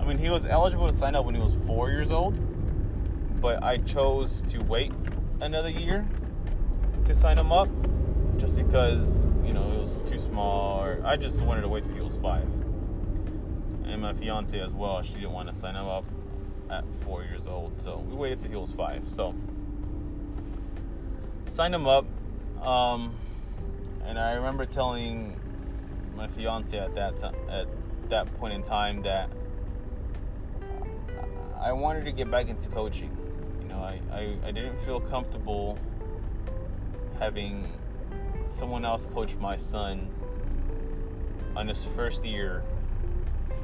I 0.00 0.04
mean, 0.04 0.18
he 0.18 0.28
was 0.28 0.44
eligible 0.44 0.88
to 0.88 0.94
sign 0.94 1.14
up 1.14 1.24
when 1.24 1.34
he 1.34 1.40
was 1.40 1.56
four 1.66 1.90
years 1.90 2.10
old, 2.10 2.38
but 3.40 3.62
I 3.62 3.76
chose 3.78 4.42
to 4.48 4.58
wait 4.64 4.92
another 5.40 5.70
year 5.70 6.06
to 7.04 7.14
sign 7.14 7.38
him 7.38 7.52
up 7.52 7.68
just 8.36 8.56
because, 8.56 9.24
you 9.44 9.52
know, 9.52 9.70
it 9.72 9.78
was 9.78 10.02
too 10.06 10.18
small, 10.18 10.82
or 10.82 11.00
I 11.04 11.16
just 11.16 11.40
wanted 11.42 11.62
to 11.62 11.68
wait 11.68 11.84
till 11.84 11.94
he 11.94 12.00
was 12.04 12.16
five. 12.16 12.46
And 14.00 14.16
my 14.16 14.18
fiance 14.18 14.58
as 14.58 14.72
well, 14.72 15.02
she 15.02 15.12
didn't 15.12 15.32
want 15.32 15.50
to 15.50 15.54
sign 15.54 15.74
him 15.74 15.86
up 15.86 16.06
at 16.70 16.84
four 17.00 17.22
years 17.22 17.46
old, 17.46 17.82
so 17.82 17.98
we 18.08 18.16
waited 18.16 18.40
till 18.40 18.50
he 18.50 18.56
was 18.56 18.72
five. 18.72 19.02
So, 19.12 19.34
signed 21.44 21.74
him 21.74 21.86
up, 21.86 22.06
um, 22.62 23.14
and 24.06 24.18
I 24.18 24.32
remember 24.32 24.64
telling 24.64 25.38
my 26.16 26.28
fiance 26.28 26.78
at 26.78 26.94
that 26.94 27.18
time, 27.18 27.34
at 27.50 27.66
that 28.08 28.34
point 28.38 28.54
in 28.54 28.62
time 28.62 29.02
that 29.02 29.28
I 31.60 31.72
wanted 31.72 32.06
to 32.06 32.12
get 32.12 32.30
back 32.30 32.48
into 32.48 32.70
coaching. 32.70 33.14
You 33.60 33.68
know, 33.68 33.80
I, 33.80 34.00
I, 34.10 34.36
I 34.46 34.50
didn't 34.50 34.80
feel 34.86 35.00
comfortable 35.00 35.78
having 37.18 37.70
someone 38.46 38.86
else 38.86 39.04
coach 39.04 39.34
my 39.34 39.58
son 39.58 40.08
on 41.54 41.68
his 41.68 41.84
first 41.84 42.24
year 42.24 42.64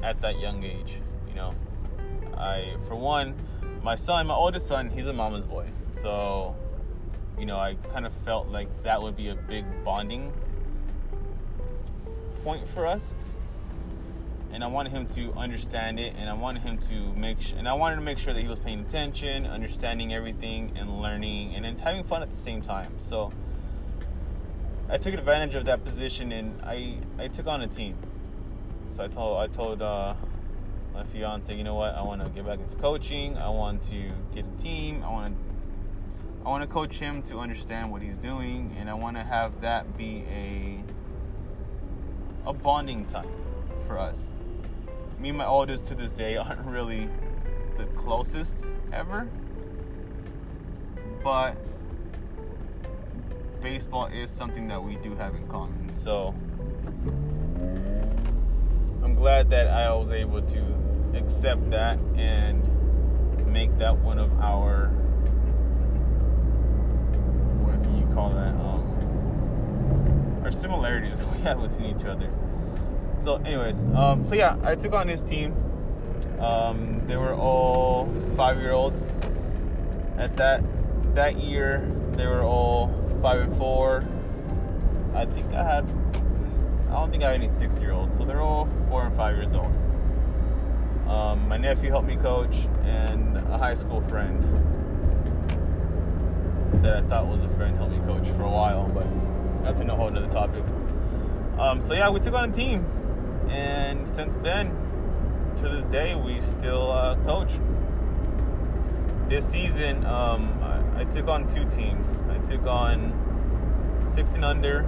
at 0.03 0.21
that 0.21 0.39
young 0.39 0.63
age. 0.63 0.93
You 1.27 1.35
know, 1.35 1.55
I, 2.35 2.75
for 2.87 2.95
one, 2.95 3.35
my 3.83 3.95
son, 3.95 4.27
my 4.27 4.33
oldest 4.33 4.67
son, 4.67 4.89
he's 4.89 5.07
a 5.07 5.13
mama's 5.13 5.43
boy. 5.43 5.67
So, 5.85 6.55
you 7.37 7.45
know, 7.45 7.57
I 7.57 7.75
kind 7.93 8.05
of 8.05 8.13
felt 8.25 8.47
like 8.49 8.67
that 8.83 9.01
would 9.01 9.15
be 9.15 9.29
a 9.29 9.35
big 9.35 9.65
bonding 9.83 10.33
point 12.43 12.67
for 12.69 12.85
us. 12.85 13.13
And 14.51 14.63
I 14.63 14.67
wanted 14.67 14.91
him 14.93 15.07
to 15.07 15.33
understand 15.33 15.99
it, 15.99 16.15
and 16.17 16.29
I 16.29 16.33
wanted 16.33 16.63
him 16.63 16.77
to 16.89 17.13
make, 17.13 17.41
sh- 17.41 17.53
and 17.57 17.67
I 17.67 17.73
wanted 17.73 17.97
to 17.97 18.01
make 18.01 18.17
sure 18.17 18.33
that 18.33 18.41
he 18.41 18.47
was 18.47 18.59
paying 18.59 18.79
attention, 18.79 19.45
understanding 19.45 20.13
everything, 20.13 20.71
and 20.77 21.01
learning, 21.01 21.53
and 21.53 21.65
then 21.65 21.77
having 21.77 22.03
fun 22.03 22.23
at 22.23 22.31
the 22.31 22.37
same 22.37 22.61
time. 22.61 22.93
So 22.99 23.33
I 24.89 24.97
took 24.97 25.13
advantage 25.13 25.55
of 25.55 25.65
that 25.65 25.83
position, 25.83 26.31
and 26.31 26.61
I 26.63 26.97
I 27.19 27.27
took 27.27 27.45
on 27.47 27.61
a 27.61 27.67
team. 27.67 27.97
I 28.99 29.07
told 29.07 29.37
I 29.37 29.47
told 29.47 29.81
uh, 29.81 30.13
my 30.93 31.03
fiance, 31.03 31.53
you 31.55 31.63
know 31.63 31.75
what, 31.75 31.93
I 31.95 32.01
want 32.01 32.23
to 32.23 32.29
get 32.29 32.45
back 32.45 32.59
into 32.59 32.75
coaching. 32.75 33.37
I 33.37 33.49
want 33.49 33.83
to 33.83 34.09
get 34.33 34.45
a 34.45 34.61
team. 34.61 35.03
I 35.03 35.09
want 35.09 35.35
to 35.35 35.47
I 36.45 36.49
want 36.49 36.63
to 36.63 36.67
coach 36.67 36.97
him 36.97 37.21
to 37.23 37.39
understand 37.39 37.91
what 37.91 38.01
he's 38.01 38.15
doing, 38.15 38.73
and 38.79 38.89
I 38.89 38.93
want 38.93 39.17
to 39.17 39.23
have 39.23 39.61
that 39.61 39.97
be 39.97 40.23
a 40.29 40.83
a 42.45 42.53
bonding 42.53 43.05
time 43.05 43.29
for 43.85 43.99
us. 43.99 44.31
Me 45.19 45.29
and 45.29 45.37
my 45.37 45.45
oldest 45.45 45.85
to 45.87 45.95
this 45.95 46.11
day 46.11 46.37
aren't 46.37 46.65
really 46.65 47.09
the 47.77 47.85
closest 47.97 48.65
ever, 48.93 49.27
but 51.23 51.57
baseball 53.61 54.05
is 54.05 54.29
something 54.29 54.67
that 54.69 54.81
we 54.81 54.95
do 54.95 55.13
have 55.15 55.35
in 55.35 55.47
common. 55.47 55.93
So 55.93 56.33
I'm 59.07 59.15
glad 59.15 59.49
that 59.51 59.67
I 59.67 59.93
was 59.93 60.11
able 60.11 60.41
to 60.41 61.15
accept 61.15 61.69
that 61.69 61.97
and 62.17 62.61
make 63.47 63.77
that 63.77 63.97
one 63.99 64.19
of 64.19 64.37
our 64.41 64.87
what 67.63 67.81
can 67.83 67.97
you 67.97 68.05
call 68.13 68.31
that? 68.31 68.53
Um, 68.55 70.41
our 70.43 70.51
similarities 70.51 71.21
we 71.33 71.39
have 71.43 71.61
between 71.61 71.97
each 71.97 72.05
other. 72.05 72.29
So, 73.21 73.37
anyways, 73.37 73.83
um, 73.95 74.27
so 74.27 74.35
yeah, 74.35 74.57
I 74.61 74.75
took 74.75 74.91
on 74.91 75.07
this 75.07 75.21
team. 75.21 75.55
Um, 76.41 77.01
they 77.07 77.15
were 77.15 77.33
all 77.33 78.13
five-year-olds. 78.35 79.09
At 80.17 80.35
that 80.35 80.65
that 81.15 81.39
year, 81.39 81.89
they 82.17 82.27
were 82.27 82.43
all 82.43 82.93
five 83.21 83.39
and 83.39 83.57
four. 83.57 84.03
I 85.15 85.23
think 85.23 85.53
I 85.53 85.63
had. 85.63 86.06
I 86.87 86.91
don't 86.91 87.11
think 87.11 87.23
I 87.23 87.31
have 87.31 87.41
any 87.41 87.49
six-year-olds, 87.49 88.17
so 88.17 88.25
they're 88.25 88.41
all 88.41 88.67
four 88.89 89.03
and 89.05 89.15
five 89.15 89.35
years 89.35 89.53
old. 89.53 89.73
Um, 91.07 91.47
my 91.47 91.57
nephew 91.57 91.89
helped 91.89 92.07
me 92.07 92.15
coach, 92.15 92.55
and 92.83 93.37
a 93.37 93.57
high 93.57 93.75
school 93.75 94.01
friend 94.03 94.43
that 96.83 96.97
I 96.97 97.01
thought 97.07 97.27
was 97.27 97.43
a 97.43 97.49
friend 97.55 97.75
helped 97.77 97.91
me 97.91 97.99
coach 97.99 98.27
for 98.35 98.43
a 98.43 98.49
while, 98.49 98.87
but 98.93 99.05
that's 99.63 99.79
in 99.81 99.89
a 99.89 99.95
whole 99.95 100.07
other 100.07 100.27
topic. 100.27 100.63
Um, 101.59 101.81
so 101.81 101.93
yeah, 101.93 102.09
we 102.09 102.19
took 102.19 102.33
on 102.33 102.49
a 102.49 102.53
team, 102.53 102.85
and 103.49 104.07
since 104.07 104.35
then, 104.37 104.71
to 105.57 105.69
this 105.69 105.87
day, 105.87 106.15
we 106.15 106.39
still 106.39 106.91
uh, 106.91 107.15
coach. 107.25 107.51
This 109.27 109.45
season, 109.45 110.05
um, 110.05 110.57
I, 110.61 111.01
I 111.01 111.03
took 111.03 111.27
on 111.27 111.47
two 111.53 111.65
teams. 111.69 112.21
I 112.29 112.37
took 112.37 112.65
on 112.65 113.11
six 114.05 114.33
and 114.33 114.45
under 114.45 114.85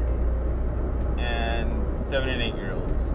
and 1.20 1.92
seven 1.92 2.30
and 2.30 2.42
eight 2.42 2.56
year 2.56 2.74
olds. 2.74 3.14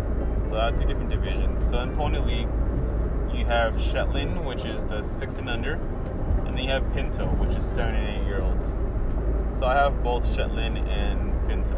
So 0.48 0.58
I 0.58 0.66
have 0.66 0.78
two 0.78 0.86
different 0.86 1.10
divisions. 1.10 1.68
So 1.68 1.80
in 1.80 1.96
Pony 1.96 2.18
League, 2.18 2.48
you 3.34 3.44
have 3.46 3.80
Shetland, 3.80 4.46
which 4.46 4.64
is 4.64 4.84
the 4.84 5.02
six 5.02 5.36
and 5.38 5.48
under, 5.48 5.74
and 6.46 6.56
then 6.56 6.64
you 6.64 6.70
have 6.70 6.92
Pinto, 6.92 7.26
which 7.26 7.56
is 7.56 7.64
seven 7.64 7.94
and 7.94 8.22
eight 8.22 8.26
year 8.26 8.40
olds. 8.40 8.66
So 9.58 9.66
I 9.66 9.74
have 9.74 10.02
both 10.02 10.24
Shetland 10.34 10.78
and 10.78 11.48
Pinto. 11.48 11.74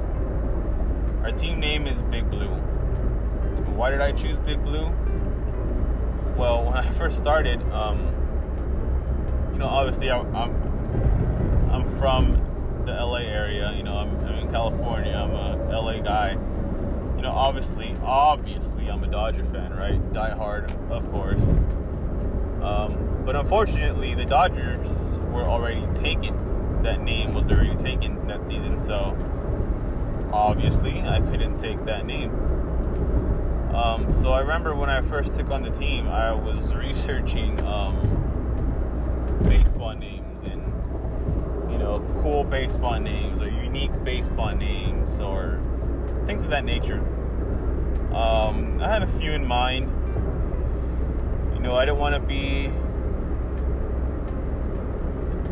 Our 1.23 1.33
team 1.33 1.61
name 1.61 1.87
is 1.87 2.01
Big 2.03 2.31
Blue. 2.31 2.49
Why 3.75 3.91
did 3.91 4.01
I 4.01 4.13
choose 4.13 4.39
Big 4.39 4.63
Blue? 4.63 4.93
Well, 6.37 6.65
when 6.67 6.75
I 6.75 6.91
first 6.93 7.19
started, 7.19 7.63
um, 7.73 7.99
you 9.53 9.59
know, 9.59 9.67
obviously 9.67 10.11
I, 10.11 10.19
I'm 10.19 10.77
I'm 11.71 11.99
from 11.99 12.46
the 12.87 12.93
LA 12.93 13.19
area. 13.19 13.73
You 13.77 13.83
know, 13.83 13.97
I'm, 13.97 14.17
I'm 14.25 14.39
in 14.39 14.51
California. 14.51 15.13
I'm 15.13 15.33
a 15.33 15.79
LA 15.79 15.99
guy. 15.99 16.33
You 17.17 17.23
know, 17.23 17.33
obviously, 17.33 17.97
obviously, 18.03 18.89
I'm 18.89 19.03
a 19.03 19.09
Dodger 19.09 19.45
fan, 19.47 19.75
right? 19.75 20.13
Die 20.13 20.37
hard, 20.37 20.71
of 20.91 21.11
course. 21.11 21.43
Um, 22.63 23.23
but 23.25 23.37
unfortunately, 23.37 24.15
the 24.15 24.25
Dodgers 24.25 25.19
were 25.33 25.45
already 25.45 25.87
taken. 25.95 26.83
That 26.83 27.03
name 27.03 27.35
was 27.35 27.49
already 27.49 27.75
taken 27.77 28.27
that 28.29 28.47
season, 28.47 28.81
so 28.81 29.17
obviously, 30.33 31.01
I 31.01 31.21
couldn't 31.21 31.57
take 31.57 31.85
that 31.87 32.07
name. 32.07 32.31
Um, 33.75 34.11
so 34.13 34.33
I 34.33 34.41
remember 34.41 34.75
when 34.75 34.89
I 34.89 35.03
first 35.03 35.35
took 35.35 35.51
on 35.51 35.63
the 35.63 35.71
team, 35.71 36.09
I 36.09 36.33
was 36.33 36.73
researching 36.75 37.61
um, 37.63 37.99
baseball 39.43 39.95
names 39.95 40.16
know 41.87 42.21
cool 42.21 42.45
baseball 42.45 42.99
names 42.99 43.41
or 43.41 43.49
unique 43.49 43.93
baseball 44.05 44.55
names 44.55 45.21
or 45.21 45.61
things 46.27 46.43
of 46.43 46.51
that 46.51 46.65
nature. 46.65 46.99
Um, 48.13 48.81
I 48.81 48.89
had 48.89 49.03
a 49.03 49.07
few 49.07 49.33
in 49.33 49.47
mind. 49.47 49.91
You 51.55 51.61
know, 51.61 51.77
I 51.77 51.85
didn't 51.85 51.99
want 51.99 52.15
to 52.15 52.21
be 52.21 52.71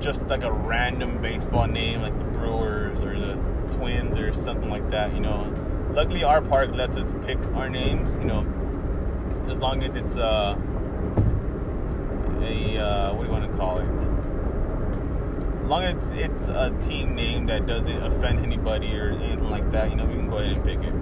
just 0.00 0.26
like 0.28 0.42
a 0.42 0.52
random 0.52 1.22
baseball 1.22 1.66
name 1.66 2.02
like 2.02 2.18
the 2.18 2.24
Brewers 2.24 3.02
or 3.02 3.18
the 3.18 3.34
Twins 3.76 4.18
or 4.18 4.32
something 4.32 4.70
like 4.70 4.90
that. 4.90 5.14
You 5.14 5.20
know, 5.20 5.52
luckily 5.92 6.24
our 6.24 6.42
park 6.42 6.70
lets 6.74 6.96
us 6.96 7.12
pick 7.24 7.38
our 7.54 7.70
names. 7.70 8.16
You 8.18 8.24
know, 8.24 8.46
as 9.48 9.58
long 9.58 9.82
as 9.82 9.94
it's 9.94 10.16
uh, 10.16 10.56
a 12.40 12.78
uh, 12.78 13.14
what 13.14 13.20
do 13.20 13.26
you 13.26 13.32
want 13.32 13.50
to 13.50 13.56
call 13.56 13.78
it? 13.78 14.23
Long 15.66 15.83
as 15.83 16.12
it's 16.12 16.48
a 16.48 16.77
team 16.83 17.14
name 17.14 17.46
that 17.46 17.66
doesn't 17.66 18.03
offend 18.03 18.40
anybody 18.40 18.94
or 18.98 19.12
anything 19.12 19.48
like 19.48 19.70
that, 19.72 19.88
you 19.88 19.96
know, 19.96 20.05
we 20.05 20.14
can 20.14 20.29
go 20.29 20.37
ahead 20.37 20.53
and 20.53 20.64
pick 20.64 20.79
it. 20.81 20.92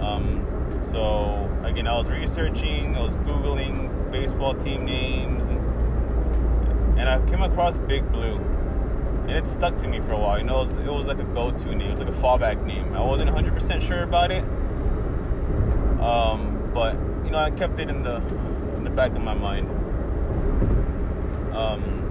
Um, 0.00 0.46
so 0.90 1.50
again, 1.62 1.86
I 1.86 1.94
was 1.94 2.08
researching, 2.08 2.96
I 2.96 3.02
was 3.02 3.16
googling 3.16 4.10
baseball 4.10 4.54
team 4.54 4.86
names, 4.86 5.44
and, 5.44 6.98
and 6.98 7.06
I 7.06 7.20
came 7.30 7.42
across 7.42 7.76
Big 7.76 8.10
Blue, 8.10 8.36
and 8.36 9.32
it 9.32 9.46
stuck 9.46 9.76
to 9.78 9.88
me 9.88 10.00
for 10.00 10.12
a 10.12 10.18
while. 10.18 10.38
You 10.38 10.44
know, 10.44 10.62
it 10.62 10.68
was, 10.68 10.76
it 10.78 10.92
was 10.92 11.06
like 11.06 11.18
a 11.18 11.24
go-to 11.24 11.74
name, 11.74 11.88
it 11.88 11.90
was 11.90 12.00
like 12.00 12.08
a 12.08 12.12
fallback 12.12 12.64
name. 12.64 12.94
I 12.94 13.02
wasn't 13.02 13.30
100% 13.30 13.82
sure 13.82 14.02
about 14.04 14.30
it, 14.30 14.42
um, 16.00 16.70
but 16.72 16.94
you 17.26 17.30
know, 17.30 17.38
I 17.38 17.50
kept 17.50 17.78
it 17.78 17.90
in 17.90 18.02
the 18.02 18.16
in 18.76 18.84
the 18.84 18.90
back 18.90 19.12
of 19.12 19.20
my 19.20 19.34
mind. 19.34 19.68
Um, 21.54 22.02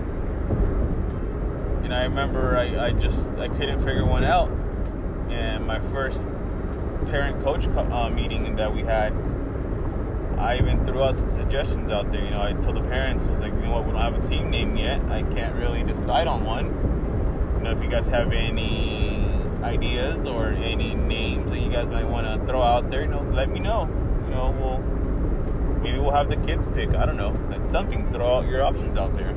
and 1.84 1.94
I 1.94 2.04
remember 2.04 2.58
I, 2.58 2.88
I 2.88 2.92
just 2.92 3.34
I 3.34 3.48
couldn't 3.48 3.80
figure 3.80 4.06
one 4.06 4.24
out, 4.24 4.50
and 5.30 5.66
my 5.66 5.80
first 5.80 6.26
parent 7.06 7.44
coach 7.44 7.68
uh, 7.68 8.10
meeting 8.10 8.56
that 8.56 8.74
we 8.74 8.82
had, 8.82 9.14
I 10.38 10.58
even 10.58 10.86
threw 10.86 11.04
out 11.04 11.16
some 11.16 11.30
suggestions 11.30 11.92
out 11.92 12.12
there. 12.12 12.24
You 12.24 12.32
know, 12.32 12.42
I 12.42 12.54
told 12.54 12.76
the 12.76 12.82
parents, 12.82 13.28
I 13.28 13.32
was 13.32 13.40
like, 13.40 13.54
you 13.54 13.60
know 13.62 13.72
what, 13.72 13.86
we 13.86 13.92
don't 13.92 14.02
have 14.02 14.24
a 14.24 14.28
team 14.28 14.50
name 14.50 14.76
yet. 14.76 15.02
I 15.10 15.24
can't 15.24 15.56
really 15.56 15.84
decide 15.84 16.28
on 16.28 16.44
one. 16.44 16.66
You 17.58 17.64
know, 17.64 17.72
if 17.72 17.84
you 17.84 17.90
guys 17.90 18.08
have 18.08 18.32
any 18.32 19.28
ideas 19.64 20.26
or 20.26 20.50
any 20.50 20.96
names 20.96 21.52
that 21.52 21.60
you 21.60 21.72
guys 21.72 21.88
might 21.88 22.08
want 22.08 22.26
to 22.28 22.46
throw 22.46 22.62
out 22.62 22.90
there, 22.90 23.02
you 23.02 23.08
know, 23.08 23.22
let 23.34 23.50
me 23.50 23.60
know. 23.60 23.88
You 24.26 24.32
know, 24.32 24.56
we'll 24.60 24.80
maybe 25.82 26.00
we'll 26.00 26.12
have 26.12 26.30
the 26.30 26.38
kids 26.38 26.66
pick. 26.74 26.96
I 26.96 27.06
don't 27.06 27.18
know, 27.18 27.38
like 27.50 27.66
something. 27.66 28.12
Throw 28.12 28.38
out 28.38 28.48
your 28.48 28.64
options 28.64 28.98
out 28.98 29.16
there. 29.16 29.36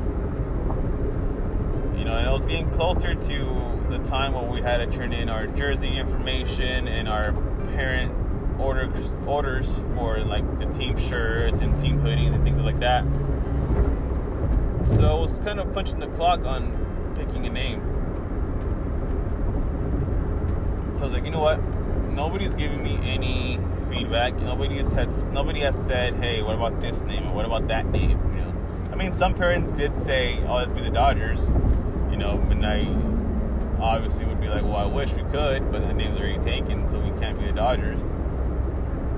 And 2.17 2.27
it 2.27 2.33
was 2.33 2.47
getting 2.47 2.71
closer 2.71 3.15
to 3.15 3.87
the 3.89 3.99
time 3.99 4.33
when 4.33 4.49
we 4.51 4.61
had 4.61 4.79
to 4.79 4.87
turn 4.87 5.13
in 5.13 5.29
our 5.29 5.47
jersey 5.47 5.97
information 5.97 6.89
and 6.89 7.09
our 7.09 7.33
parent 7.75 8.13
orders 8.61 9.11
orders 9.27 9.75
for 9.95 10.21
like 10.21 10.45
the 10.59 10.67
team 10.67 10.97
shirts 10.97 11.61
and 11.61 11.79
team 11.81 12.01
hoodies 12.01 12.35
and 12.35 12.45
things 12.45 12.59
like 12.61 12.81
that. 12.81 13.05
So 14.99 15.17
I 15.17 15.21
was 15.21 15.39
kind 15.41 15.59
of 15.61 15.73
punching 15.75 15.99
the 15.99 16.07
clock 16.09 16.41
on 16.45 17.15
picking 17.17 17.47
a 17.47 17.51
name. 17.51 17.81
So 20.95 21.01
I 21.01 21.05
was 21.05 21.13
like, 21.13 21.25
you 21.25 21.31
know 21.31 21.41
what? 21.41 21.63
Nobody's 22.13 22.55
giving 22.55 22.83
me 22.83 22.99
any 23.03 23.59
feedback. 23.91 24.35
Nobody 24.37 24.79
has 24.79 24.91
said 24.93 25.13
nobody 25.33 25.61
has 25.61 25.77
said, 25.87 26.15
hey, 26.15 26.43
what 26.43 26.55
about 26.55 26.81
this 26.81 27.03
name 27.03 27.29
or 27.29 27.35
what 27.35 27.45
about 27.45 27.69
that 27.69 27.87
name? 27.87 28.19
You 28.35 28.43
know, 28.43 28.55
I 28.93 28.95
mean, 28.95 29.13
some 29.13 29.35
parents 29.35 29.73
did 29.73 29.99
say, 29.99 30.43
oh, 30.47 30.55
let's 30.55 30.71
be 30.73 30.83
the 30.83 30.91
Dodgers. 30.91 31.41
You 32.15 32.21
know, 32.21 32.39
I 32.63 32.87
obviously 33.83 34.25
would 34.27 34.41
be 34.41 34.47
like, 34.47 34.63
well, 34.63 34.77
I 34.77 34.87
wish 34.87 35.13
we 35.15 35.25
could, 35.25 35.73
but 35.73 35.81
the 35.81 35.93
name's 35.93 36.17
already 36.17 36.39
taken, 36.39 36.87
so 36.87 37.01
we 37.01 37.11
can't 37.19 37.37
be 37.37 37.47
the 37.47 37.53
Dodgers. 37.53 38.01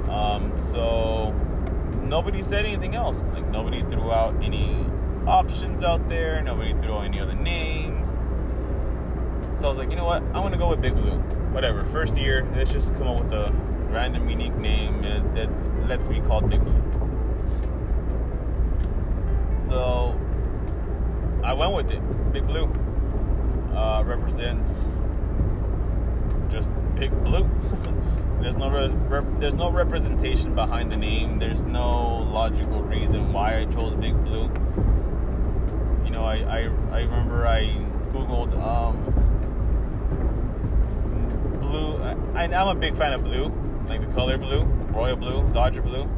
Um, 0.08 0.54
so 0.56 1.32
nobody 2.02 2.40
said 2.40 2.64
anything 2.64 2.94
else. 2.94 3.22
Like 3.34 3.46
nobody 3.48 3.82
threw 3.82 4.10
out 4.10 4.42
any 4.42 4.86
options 5.26 5.82
out 5.82 6.08
there. 6.08 6.40
Nobody 6.40 6.72
threw 6.80 6.94
out 6.94 7.04
any 7.04 7.20
other 7.20 7.34
names. 7.34 8.16
So 9.58 9.66
I 9.66 9.68
was 9.68 9.76
like, 9.76 9.90
you 9.90 9.96
know 9.96 10.06
what? 10.06 10.22
I'm 10.22 10.42
gonna 10.42 10.56
go 10.56 10.70
with 10.70 10.80
Big 10.80 10.94
Blue. 10.94 11.18
Whatever. 11.52 11.84
First 11.92 12.16
year, 12.16 12.48
let's 12.56 12.72
just 12.72 12.94
come 12.94 13.08
up 13.08 13.24
with 13.24 13.32
a 13.34 13.52
random, 13.90 14.30
unique 14.30 14.56
name 14.56 15.02
that's 15.34 15.68
lets 15.86 16.08
me 16.08 16.22
called 16.22 16.48
Big 16.48 16.64
Blue. 16.64 16.82
So 19.58 20.18
I 21.44 21.52
went 21.52 21.74
with 21.74 21.90
it. 21.90 22.32
Big 22.32 22.46
Blue 22.46 22.72
uh, 23.76 24.02
represents 24.04 24.88
just 26.48 26.72
big 26.94 27.12
blue. 27.22 27.48
there's 28.40 28.56
no 28.56 28.70
rep- 28.70 29.40
there's 29.40 29.54
no 29.54 29.70
representation 29.70 30.54
behind 30.54 30.90
the 30.90 30.96
name. 30.96 31.38
There's 31.38 31.62
no 31.62 32.18
logical 32.32 32.82
reason 32.82 33.32
why 33.32 33.60
I 33.60 33.64
chose 33.66 33.94
big 33.94 34.14
blue. 34.24 34.50
You 36.04 36.10
know, 36.10 36.24
I 36.24 36.36
I, 36.36 36.58
I 36.90 37.00
remember 37.00 37.46
I 37.46 37.64
googled 38.12 38.56
um, 38.60 38.96
blue. 41.60 41.96
I, 42.34 42.44
I'm 42.44 42.68
a 42.68 42.74
big 42.74 42.96
fan 42.96 43.12
of 43.12 43.24
blue, 43.24 43.52
like 43.88 44.00
the 44.00 44.14
color 44.14 44.38
blue, 44.38 44.62
royal 44.62 45.16
blue, 45.16 45.48
Dodger 45.52 45.82
blue. 45.82 46.08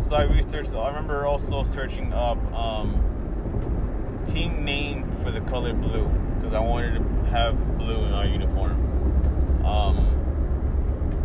So 0.00 0.14
I 0.14 0.22
researched. 0.22 0.74
I 0.74 0.88
remember 0.88 1.26
also 1.26 1.64
searching 1.64 2.12
up 2.12 2.38
um, 2.52 4.22
team 4.24 4.64
name 4.64 5.10
for 5.22 5.30
the 5.30 5.40
color 5.40 5.72
blue 5.72 6.08
because 6.40 6.54
I 6.54 6.60
wanted 6.60 6.94
to 6.94 7.30
have 7.30 7.78
blue 7.78 8.04
in 8.04 8.12
our 8.12 8.26
uniform. 8.26 9.64
Um, 9.64 9.98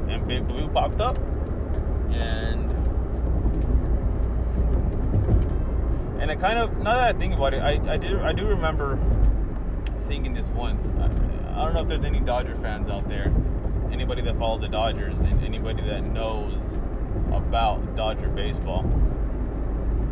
and 0.10 0.28
Big 0.28 0.48
Blue 0.48 0.68
popped 0.68 1.00
up, 1.00 1.18
and 2.12 2.70
and 6.22 6.30
I 6.30 6.36
kind 6.36 6.60
of 6.60 6.78
now 6.80 6.96
that 6.96 7.16
I 7.16 7.18
think 7.18 7.34
about 7.34 7.54
it, 7.54 7.62
I 7.62 7.94
I 7.94 7.98
did 7.98 8.16
I 8.16 8.34
do 8.34 8.46
remember 8.46 9.00
thinking 10.04 10.34
this 10.34 10.48
once. 10.50 10.92
I, 11.00 11.06
I 11.06 11.64
don't 11.64 11.74
know 11.74 11.82
if 11.82 11.88
there's 11.88 12.04
any 12.04 12.20
Dodger 12.20 12.56
fans 12.58 12.90
out 12.90 13.08
there, 13.08 13.34
anybody 13.92 14.22
that 14.24 14.38
follows 14.38 14.62
the 14.62 14.68
Dodgers, 14.68 15.18
and 15.20 15.42
anybody 15.44 15.82
that 15.84 16.04
knows 16.04 16.62
about 17.32 17.96
Dodger 17.96 18.28
baseball. 18.28 18.84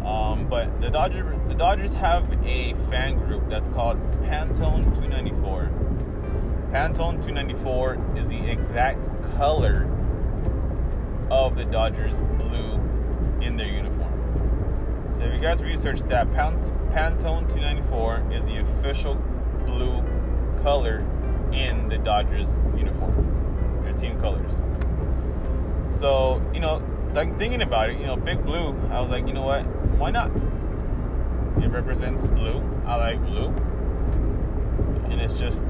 Um, 0.05 0.47
but 0.49 0.81
the 0.81 0.89
Dodgers, 0.89 1.25
the 1.47 1.55
Dodgers 1.55 1.93
have 1.93 2.29
a 2.45 2.73
fan 2.89 3.17
group 3.17 3.49
that's 3.49 3.69
called 3.69 3.97
Pantone 4.23 4.83
294. 4.95 5.69
Pantone 6.71 7.23
294 7.23 8.17
is 8.17 8.27
the 8.27 8.49
exact 8.49 9.09
color 9.37 9.89
of 11.29 11.55
the 11.55 11.63
Dodgers 11.65 12.19
blue 12.37 12.73
in 13.41 13.55
their 13.55 13.67
uniform. 13.67 15.09
So 15.09 15.23
if 15.23 15.33
you 15.33 15.39
guys 15.39 15.61
research 15.61 16.01
that, 16.03 16.27
Pantone 16.31 17.47
294 17.47 18.31
is 18.33 18.43
the 18.45 18.57
official 18.57 19.15
blue 19.65 20.03
color 20.63 21.05
in 21.53 21.87
the 21.87 21.97
Dodgers 21.97 22.49
uniform, 22.75 23.81
their 23.83 23.93
team 23.93 24.19
colors. 24.19 24.61
So, 25.85 26.41
you 26.53 26.59
know, 26.59 26.81
thinking 27.13 27.61
about 27.61 27.89
it, 27.89 27.99
you 27.99 28.05
know, 28.05 28.15
big 28.15 28.43
blue, 28.43 28.75
I 28.89 28.99
was 28.99 29.11
like, 29.11 29.27
you 29.27 29.33
know 29.33 29.43
what? 29.43 29.65
Why 29.97 30.11
not? 30.11 30.31
It 31.63 31.69
represents 31.69 32.25
blue. 32.25 32.61
I 32.85 32.95
like 32.95 33.21
blue. 33.25 33.47
And 35.09 35.21
it's 35.21 35.39
just 35.39 35.65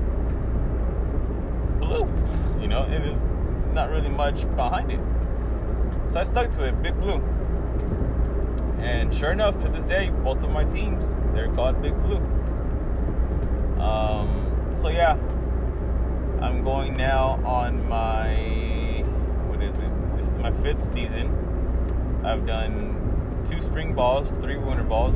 blue. 1.80 2.07
You 2.59 2.67
know, 2.67 2.84
it 2.84 3.01
is 3.01 3.21
not 3.74 3.89
really 3.89 4.09
much 4.09 4.49
behind 4.55 4.91
it. 4.91 4.99
So 6.09 6.19
I 6.19 6.24
stuck 6.24 6.51
to 6.51 6.65
it, 6.65 6.82
big 6.82 6.99
blue. 6.99 7.21
And 8.80 9.13
sure 9.13 9.32
enough, 9.32 9.59
to 9.59 9.69
this 9.69 9.86
day, 9.86 10.09
both 10.09 10.43
of 10.43 10.49
my 10.49 10.65
teams, 10.65 11.15
they're 11.34 11.53
called 11.53 11.82
Big 11.82 11.93
Blue. 12.03 12.17
Um, 13.82 14.71
so 14.74 14.89
yeah, 14.89 15.13
I'm 16.41 16.63
going 16.63 16.95
now 16.95 17.41
on 17.45 17.88
my, 17.88 19.03
what 19.47 19.63
is 19.63 19.74
it? 19.76 20.17
This 20.17 20.28
is 20.28 20.36
my 20.36 20.51
fifth 20.61 20.84
season. 20.84 21.32
I've 22.26 22.45
done 22.45 23.22
two 23.45 23.61
spring 23.61 23.93
balls, 23.93 24.31
three 24.41 24.57
winter 24.57 24.83
balls. 24.83 25.15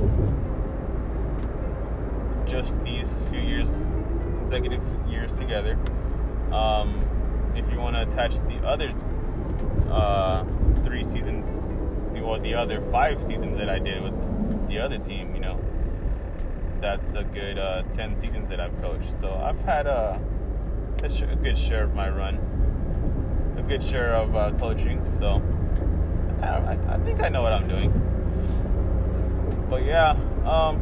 Just 2.49 2.81
these 2.83 3.21
few 3.29 3.41
years, 3.41 3.67
consecutive 4.39 4.81
years 5.09 5.35
together. 5.35 5.77
Um, 6.51 7.03
if 7.55 7.69
you 7.71 7.79
want 7.79 7.95
to 7.95 8.03
attach 8.03 8.39
the 8.41 8.57
other 8.65 8.93
uh, 9.91 10.45
three 10.83 11.03
seasons, 11.03 11.63
or 12.23 12.39
the 12.39 12.53
other 12.53 12.81
five 12.91 13.23
seasons 13.23 13.57
that 13.57 13.69
I 13.69 13.79
did 13.79 14.01
with 14.01 14.67
the 14.67 14.79
other 14.79 14.97
team, 14.97 15.33
you 15.33 15.41
know, 15.41 15.59
that's 16.81 17.15
a 17.15 17.23
good 17.23 17.57
uh, 17.57 17.83
10 17.91 18.17
seasons 18.17 18.49
that 18.49 18.59
I've 18.59 18.79
coached. 18.81 19.11
So 19.19 19.33
I've 19.33 19.59
had 19.61 19.87
a, 19.87 20.21
a, 21.03 21.09
sh- 21.09 21.23
a 21.23 21.35
good 21.35 21.57
share 21.57 21.83
of 21.83 21.95
my 21.95 22.09
run. 22.09 22.39
A 23.57 23.61
good 23.61 23.81
share 23.81 24.15
of 24.15 24.35
uh, 24.35 24.51
coaching, 24.59 25.09
so 25.09 25.41
I, 26.37 26.41
kind 26.41 26.43
of, 26.43 26.89
I, 26.89 26.93
I 26.95 26.97
think 26.99 27.23
I 27.23 27.29
know 27.29 27.41
what 27.41 27.53
I'm 27.53 27.67
doing. 27.67 27.91
But 29.69 29.83
yeah, 29.83 30.11
um, 30.45 30.77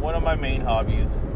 one 0.00 0.14
of 0.16 0.22
my 0.22 0.34
main 0.34 0.60
hobbies. 0.60 1.26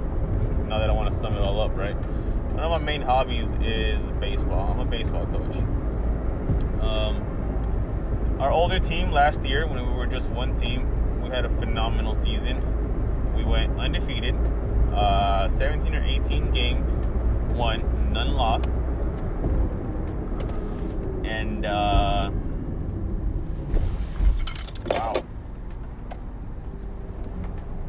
Now 0.67 0.81
that 0.81 0.91
I 0.91 0.93
want 0.93 1.13
to 1.13 1.17
sum 1.17 1.35
it 1.35 1.41
all 1.41 1.61
up, 1.61 1.77
right? 1.77 1.95
One 1.95 2.59
of 2.65 2.71
my 2.71 2.79
main 2.85 3.03
hobbies 3.03 3.53
is 3.63 4.11
baseball. 4.19 4.73
I'm 4.73 4.81
a 4.81 4.85
baseball 4.85 5.27
coach. 5.27 5.57
Um, 6.83 8.37
our 8.41 8.51
older 8.51 8.81
team 8.81 9.13
last 9.13 9.45
year, 9.45 9.67
when 9.67 9.87
we 9.87 9.93
were 9.97 10.07
just 10.07 10.27
one 10.31 10.55
team, 10.57 11.23
we 11.23 11.29
had 11.29 11.45
a 11.45 11.51
phenomenal 11.51 12.15
season. 12.17 12.61
We 13.37 13.45
went 13.45 13.79
undefeated, 13.79 14.35
uh, 14.93 15.49
17 15.49 15.95
or 15.95 16.03
18 16.03 16.51
games, 16.51 16.95
won, 17.55 18.13
none 18.13 18.35
lost. 18.35 18.73
And, 21.25 21.65
uh, 21.65 22.31
wow. 24.89 25.23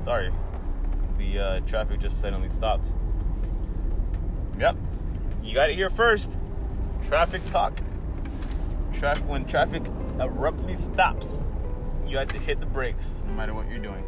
Sorry, 0.07 0.31
the 1.17 1.37
uh, 1.37 1.59
traffic 1.67 1.99
just 1.99 2.21
suddenly 2.21 2.47
stopped. 2.47 2.93
Yep, 4.57 4.77
you 5.43 5.53
got 5.53 5.69
it 5.69 5.75
here 5.75 5.89
first. 5.89 6.37
Traffic 7.09 7.41
talk. 7.49 7.81
Traffic 8.93 9.27
when 9.27 9.43
traffic 9.43 9.85
abruptly 10.17 10.77
stops, 10.77 11.45
you 12.07 12.17
have 12.17 12.29
to 12.29 12.39
hit 12.39 12.61
the 12.61 12.65
brakes 12.65 13.21
no 13.27 13.33
matter 13.33 13.53
what 13.53 13.67
you're 13.67 13.79
doing. 13.79 14.05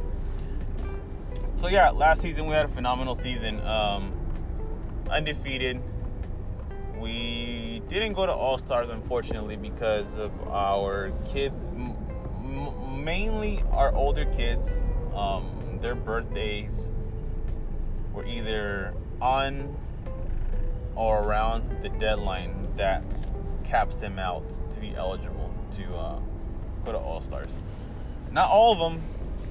So 1.57 1.67
yeah, 1.67 1.89
last 1.89 2.21
season 2.21 2.45
we 2.45 2.55
had 2.55 2.63
a 2.63 2.69
phenomenal 2.69 3.13
season. 3.13 3.59
Um, 3.59 4.13
undefeated. 5.09 5.81
We 6.97 7.81
didn't 7.89 8.13
go 8.13 8.25
to 8.25 8.31
All 8.31 8.57
Stars 8.57 8.87
unfortunately 8.87 9.57
because 9.57 10.17
of 10.17 10.31
our 10.47 11.11
kids, 11.25 11.65
m- 11.71 13.03
mainly 13.03 13.61
our 13.73 13.93
older 13.93 14.23
kids. 14.23 14.81
Um, 15.13 15.58
their 15.81 15.95
birthdays 15.95 16.91
were 18.13 18.25
either 18.25 18.93
on 19.21 19.75
or 20.95 21.23
around 21.23 21.81
the 21.81 21.89
deadline 21.89 22.67
that 22.75 23.05
caps 23.63 23.97
them 23.99 24.19
out 24.19 24.43
to 24.71 24.79
be 24.79 24.95
eligible 24.95 25.53
to 25.73 25.95
uh, 25.95 26.19
go 26.85 26.91
to 26.91 26.97
All 26.97 27.21
Stars. 27.21 27.55
Not 28.31 28.49
all 28.49 28.73
of 28.73 28.79
them 28.79 29.01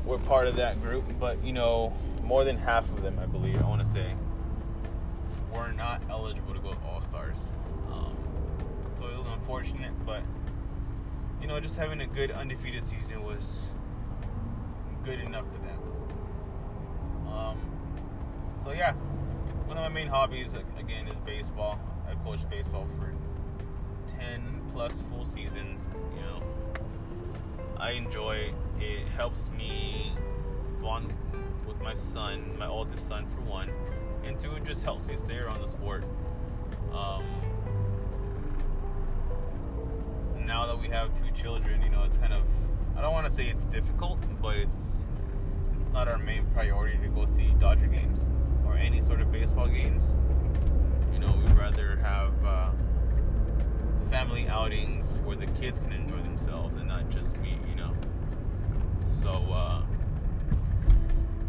were 0.04 0.18
part 0.18 0.46
of 0.46 0.56
that 0.56 0.82
group, 0.82 1.04
but 1.18 1.42
you 1.44 1.52
know, 1.52 1.92
more 2.22 2.44
than 2.44 2.58
half 2.58 2.84
of 2.90 3.02
them, 3.02 3.18
I 3.18 3.26
believe, 3.26 3.62
I 3.62 3.66
want 3.66 3.80
to 3.80 3.86
say, 3.86 4.14
were 5.52 5.72
not 5.72 6.02
eligible 6.10 6.54
to 6.54 6.60
go 6.60 6.72
to 6.72 6.80
All 6.86 7.02
Stars. 7.02 7.52
Um, 7.90 8.16
so 8.98 9.06
it 9.06 9.16
was 9.16 9.26
unfortunate, 9.32 9.92
but 10.04 10.22
you 11.40 11.46
know, 11.46 11.60
just 11.60 11.76
having 11.76 12.00
a 12.00 12.06
good 12.06 12.30
undefeated 12.30 12.84
season 12.84 13.22
was 13.22 13.66
good 15.04 15.20
enough 15.20 15.44
for 15.52 15.58
them. 15.66 15.77
Um, 17.32 17.58
so 18.62 18.72
yeah, 18.72 18.92
one 19.66 19.76
of 19.76 19.82
my 19.82 19.88
main 19.88 20.08
hobbies 20.08 20.54
again 20.78 21.08
is 21.08 21.18
baseball. 21.20 21.78
I 22.08 22.14
coached 22.24 22.48
baseball 22.48 22.86
for 22.98 23.12
10 24.18 24.70
plus 24.72 25.02
full 25.10 25.24
seasons, 25.24 25.90
you 26.14 26.22
know. 26.22 26.42
I 27.76 27.92
enjoy 27.92 28.52
it. 28.80 29.08
Helps 29.16 29.50
me 29.50 30.12
bond 30.80 31.12
with 31.66 31.80
my 31.80 31.94
son, 31.94 32.56
my 32.58 32.66
oldest 32.66 33.06
son 33.06 33.26
for 33.34 33.40
one, 33.42 33.70
and 34.24 34.38
two, 34.38 34.52
it 34.54 34.64
just 34.64 34.84
helps 34.84 35.06
me 35.06 35.16
stay 35.16 35.36
around 35.36 35.60
the 35.60 35.66
sport. 35.66 36.04
Um, 36.92 37.24
now 40.46 40.66
that 40.66 40.80
we 40.80 40.88
have 40.88 41.12
two 41.14 41.30
children, 41.32 41.82
you 41.82 41.90
know, 41.90 42.04
it's 42.04 42.18
kind 42.18 42.32
of 42.32 42.42
I 42.96 43.00
don't 43.00 43.12
want 43.12 43.28
to 43.28 43.32
say 43.32 43.46
it's 43.46 43.66
difficult, 43.66 44.18
but 44.42 44.56
it's 44.56 45.04
not 45.98 46.06
our 46.06 46.18
main 46.18 46.46
priority 46.54 46.96
to 46.98 47.08
go 47.08 47.24
see 47.24 47.52
Dodger 47.58 47.88
games 47.88 48.28
or 48.64 48.76
any 48.76 49.00
sort 49.00 49.20
of 49.20 49.32
baseball 49.32 49.66
games. 49.66 50.06
You 51.12 51.18
know, 51.18 51.34
we'd 51.36 51.58
rather 51.58 51.96
have 51.96 52.32
uh, 52.44 52.70
family 54.08 54.46
outings 54.46 55.18
where 55.24 55.36
the 55.36 55.48
kids 55.60 55.80
can 55.80 55.92
enjoy 55.92 56.22
themselves 56.22 56.76
and 56.76 56.86
not 56.86 57.10
just 57.10 57.36
me, 57.38 57.58
you 57.68 57.74
know. 57.74 57.92
So, 59.00 59.30
uh, 59.30 59.82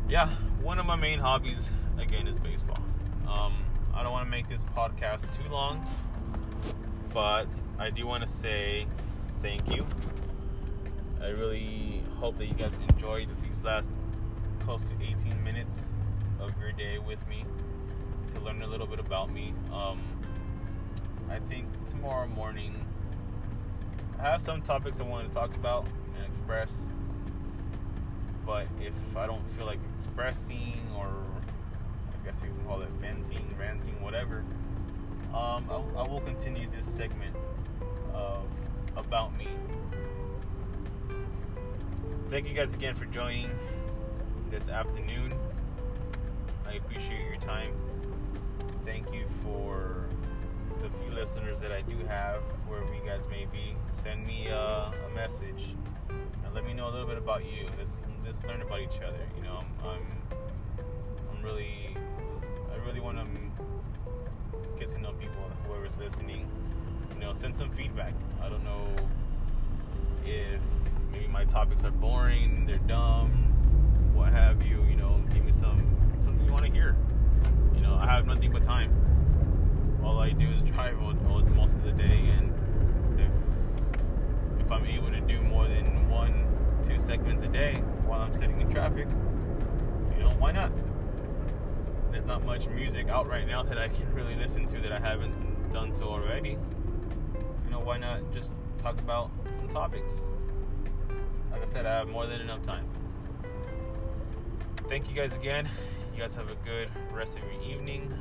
yeah, 0.10 0.30
one 0.64 0.80
of 0.80 0.88
my 0.88 0.96
main 0.96 1.20
hobbies, 1.20 1.70
again, 2.00 2.28
is 2.28 2.40
baseball. 2.40 2.84
Um, 3.28 3.54
I 3.94 4.02
don't 4.02 4.12
want 4.12 4.26
to 4.26 4.32
make 4.32 4.50
this 4.50 4.64
podcast 4.76 5.32
too 5.32 5.48
long, 5.52 5.86
but 7.14 7.50
I 7.78 7.92
do 7.92 8.08
want 8.08 8.24
to 8.24 8.28
say 8.28 8.88
thank 9.44 9.76
you. 9.76 9.86
I 11.22 11.28
really 11.28 12.02
hope 12.16 12.38
that 12.38 12.48
you 12.48 12.56
guys 12.56 12.74
enjoyed 12.90 13.28
these 13.44 13.62
last 13.62 13.92
close 14.70 14.84
to 14.84 15.04
18 15.04 15.44
minutes 15.44 15.96
of 16.40 16.54
your 16.62 16.72
day 16.72 17.00
with 17.00 17.18
me 17.28 17.44
to 18.32 18.40
learn 18.42 18.62
a 18.62 18.68
little 18.68 18.86
bit 18.86 19.00
about 19.00 19.32
me. 19.32 19.52
Um, 19.74 20.00
I 21.28 21.40
think 21.40 21.66
tomorrow 21.88 22.28
morning 22.28 22.76
I 24.20 24.30
have 24.30 24.44
some 24.44 24.62
topics 24.62 25.00
I 25.00 25.06
want 25.06 25.28
to 25.28 25.34
talk 25.34 25.56
about 25.56 25.88
and 26.16 26.24
express. 26.24 26.86
But 28.46 28.68
if 28.80 28.94
I 29.18 29.26
don't 29.26 29.44
feel 29.58 29.66
like 29.66 29.80
expressing, 29.98 30.80
or 30.96 31.08
I 31.08 32.24
guess 32.24 32.40
you 32.44 32.50
can 32.50 32.64
call 32.68 32.84
it 32.84 32.90
venting, 33.02 33.52
ranting, 33.60 34.00
whatever, 34.04 34.44
um, 35.34 35.66
I, 35.68 35.82
I 35.98 36.08
will 36.08 36.22
continue 36.22 36.70
this 36.70 36.86
segment 36.86 37.36
of 38.14 38.46
about 38.96 39.36
me. 39.36 39.48
Thank 42.28 42.48
you 42.48 42.54
guys 42.54 42.76
again 42.76 42.94
for 42.94 43.06
joining 43.06 43.50
this 44.50 44.68
afternoon. 44.68 45.34
I 46.68 46.74
appreciate 46.74 47.24
your 47.26 47.36
time. 47.38 47.72
Thank 48.84 49.14
you 49.14 49.26
for 49.42 50.08
the 50.80 50.90
few 50.90 51.12
listeners 51.12 51.60
that 51.60 51.72
I 51.72 51.82
do 51.82 51.96
have, 52.08 52.42
wherever 52.68 52.94
you 52.94 53.02
guys 53.06 53.28
may 53.30 53.46
be. 53.52 53.76
Send 53.92 54.26
me 54.26 54.50
uh, 54.50 54.92
a 54.92 55.16
message 55.16 55.76
and 56.10 56.54
let 56.56 56.66
me 56.66 56.74
know 56.74 56.90
a 56.90 56.92
little 56.92 57.08
bit 57.08 57.18
about 57.18 57.46
you. 57.46 57.68
Let's 57.78 57.98
let's 58.26 58.44
learn 58.44 58.62
about 58.62 58.80
each 58.80 59.00
other. 59.06 59.20
You 59.38 59.44
know, 59.44 59.64
I'm 59.84 59.88
I'm, 59.88 60.06
I'm 61.32 61.44
really 61.44 61.96
I 62.74 62.88
really 62.88 63.02
want 63.02 63.24
to 63.24 63.32
get 64.80 64.90
to 64.90 65.00
know 65.00 65.12
people. 65.14 65.44
Whoever's 65.68 65.96
listening, 65.98 66.48
you 67.14 67.20
know, 67.20 67.34
send 67.34 67.56
some 67.56 67.70
feedback. 67.70 68.14
I 68.42 68.50
don't 68.50 68.64
know 68.64 68.82
if 70.26 70.60
maybe 71.12 71.28
my 71.28 71.46
topics 71.46 71.84
are 71.84 71.92
boring, 71.92 72.66
they're 72.66 72.78
dumb, 72.80 73.50
what 74.20 74.34
have 74.34 74.62
you. 74.62 74.84
You 74.90 74.98
know, 74.98 75.22
give 75.34 75.46
me 75.46 75.52
some 75.52 75.82
something 76.22 76.46
you 76.46 76.52
want 76.52 76.66
to 76.66 76.72
hear. 76.72 76.96
You 77.74 77.82
know, 77.82 77.96
I 77.96 78.06
have 78.06 78.28
nothing 78.28 78.52
but 78.52 78.64
time. 78.64 78.94
All 80.04 80.20
I 80.20 80.32
do 80.32 80.50
is 80.50 80.62
drive 80.64 81.02
all, 81.02 81.16
all, 81.30 81.42
most 81.42 81.74
of 81.74 81.84
the 81.84 81.94
day, 81.94 82.30
and 82.38 82.54
if 83.20 84.66
if 84.66 84.72
I'm 84.72 84.86
able 84.86 85.10
to 85.10 85.22
do 85.22 85.42
more 85.42 85.68
than 85.68 86.10
one, 86.10 86.34
two 86.84 87.00
segments 87.00 87.44
a 87.44 87.48
day 87.48 87.76
while 88.06 88.20
I'm 88.22 88.34
sitting 88.34 88.60
in 88.60 88.70
traffic, 88.70 89.08
you 90.18 90.24
know, 90.24 90.36
why 90.38 90.52
not? 90.52 90.72
There's 92.12 92.26
not 92.26 92.44
much 92.44 92.68
music 92.68 93.08
out 93.08 93.28
right 93.28 93.48
now 93.48 93.64
that 93.64 93.78
I 93.78 93.88
can 93.88 94.14
really 94.20 94.36
listen 94.36 94.68
to 94.68 94.80
that 94.82 94.92
I 94.92 95.00
haven't 95.00 95.72
done 95.72 95.96
so 95.96 96.06
already. 96.06 96.58
You 97.66 97.72
know, 97.72 97.80
why 97.80 97.98
not 97.98 98.34
just 98.34 98.56
talk 98.78 99.00
about 99.00 99.32
some 99.54 99.70
topics? 99.70 100.26
Like 101.52 101.62
I 101.62 101.66
said, 101.66 101.86
I 101.86 101.94
have 102.00 102.10
more 102.10 102.26
than 102.26 102.42
enough 102.42 102.64
time. 102.64 102.86
Thank 104.90 105.08
you 105.08 105.16
guys 105.16 105.36
again. 105.36 105.70
You 106.16 106.20
guys 106.20 106.36
have 106.36 106.50
a 106.50 106.56
good 106.66 106.90
rest 107.14 107.38
of 107.38 107.44
your 107.44 107.62
evening. 107.62 108.12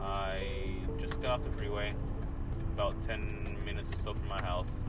I 0.00 0.78
just 0.98 1.20
got 1.20 1.32
off 1.32 1.44
the 1.44 1.50
freeway, 1.50 1.92
about 2.72 2.98
10 3.02 3.58
minutes 3.62 3.90
or 3.90 3.96
so 3.96 4.14
from 4.14 4.26
my 4.26 4.40
house. 4.40 4.82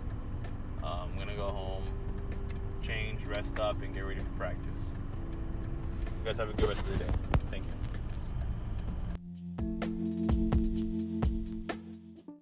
Uh, 0.82 1.04
I'm 1.04 1.14
gonna 1.18 1.36
go 1.36 1.48
home, 1.48 1.84
change, 2.82 3.26
rest 3.26 3.60
up, 3.60 3.82
and 3.82 3.94
get 3.94 4.06
ready 4.06 4.22
for 4.22 4.32
practice. 4.38 4.94
You 6.20 6.24
guys 6.24 6.38
have 6.38 6.50
a 6.50 6.54
good 6.54 6.70
rest 6.70 6.80
of 6.80 6.98
the 6.98 7.04
day. 7.04 7.12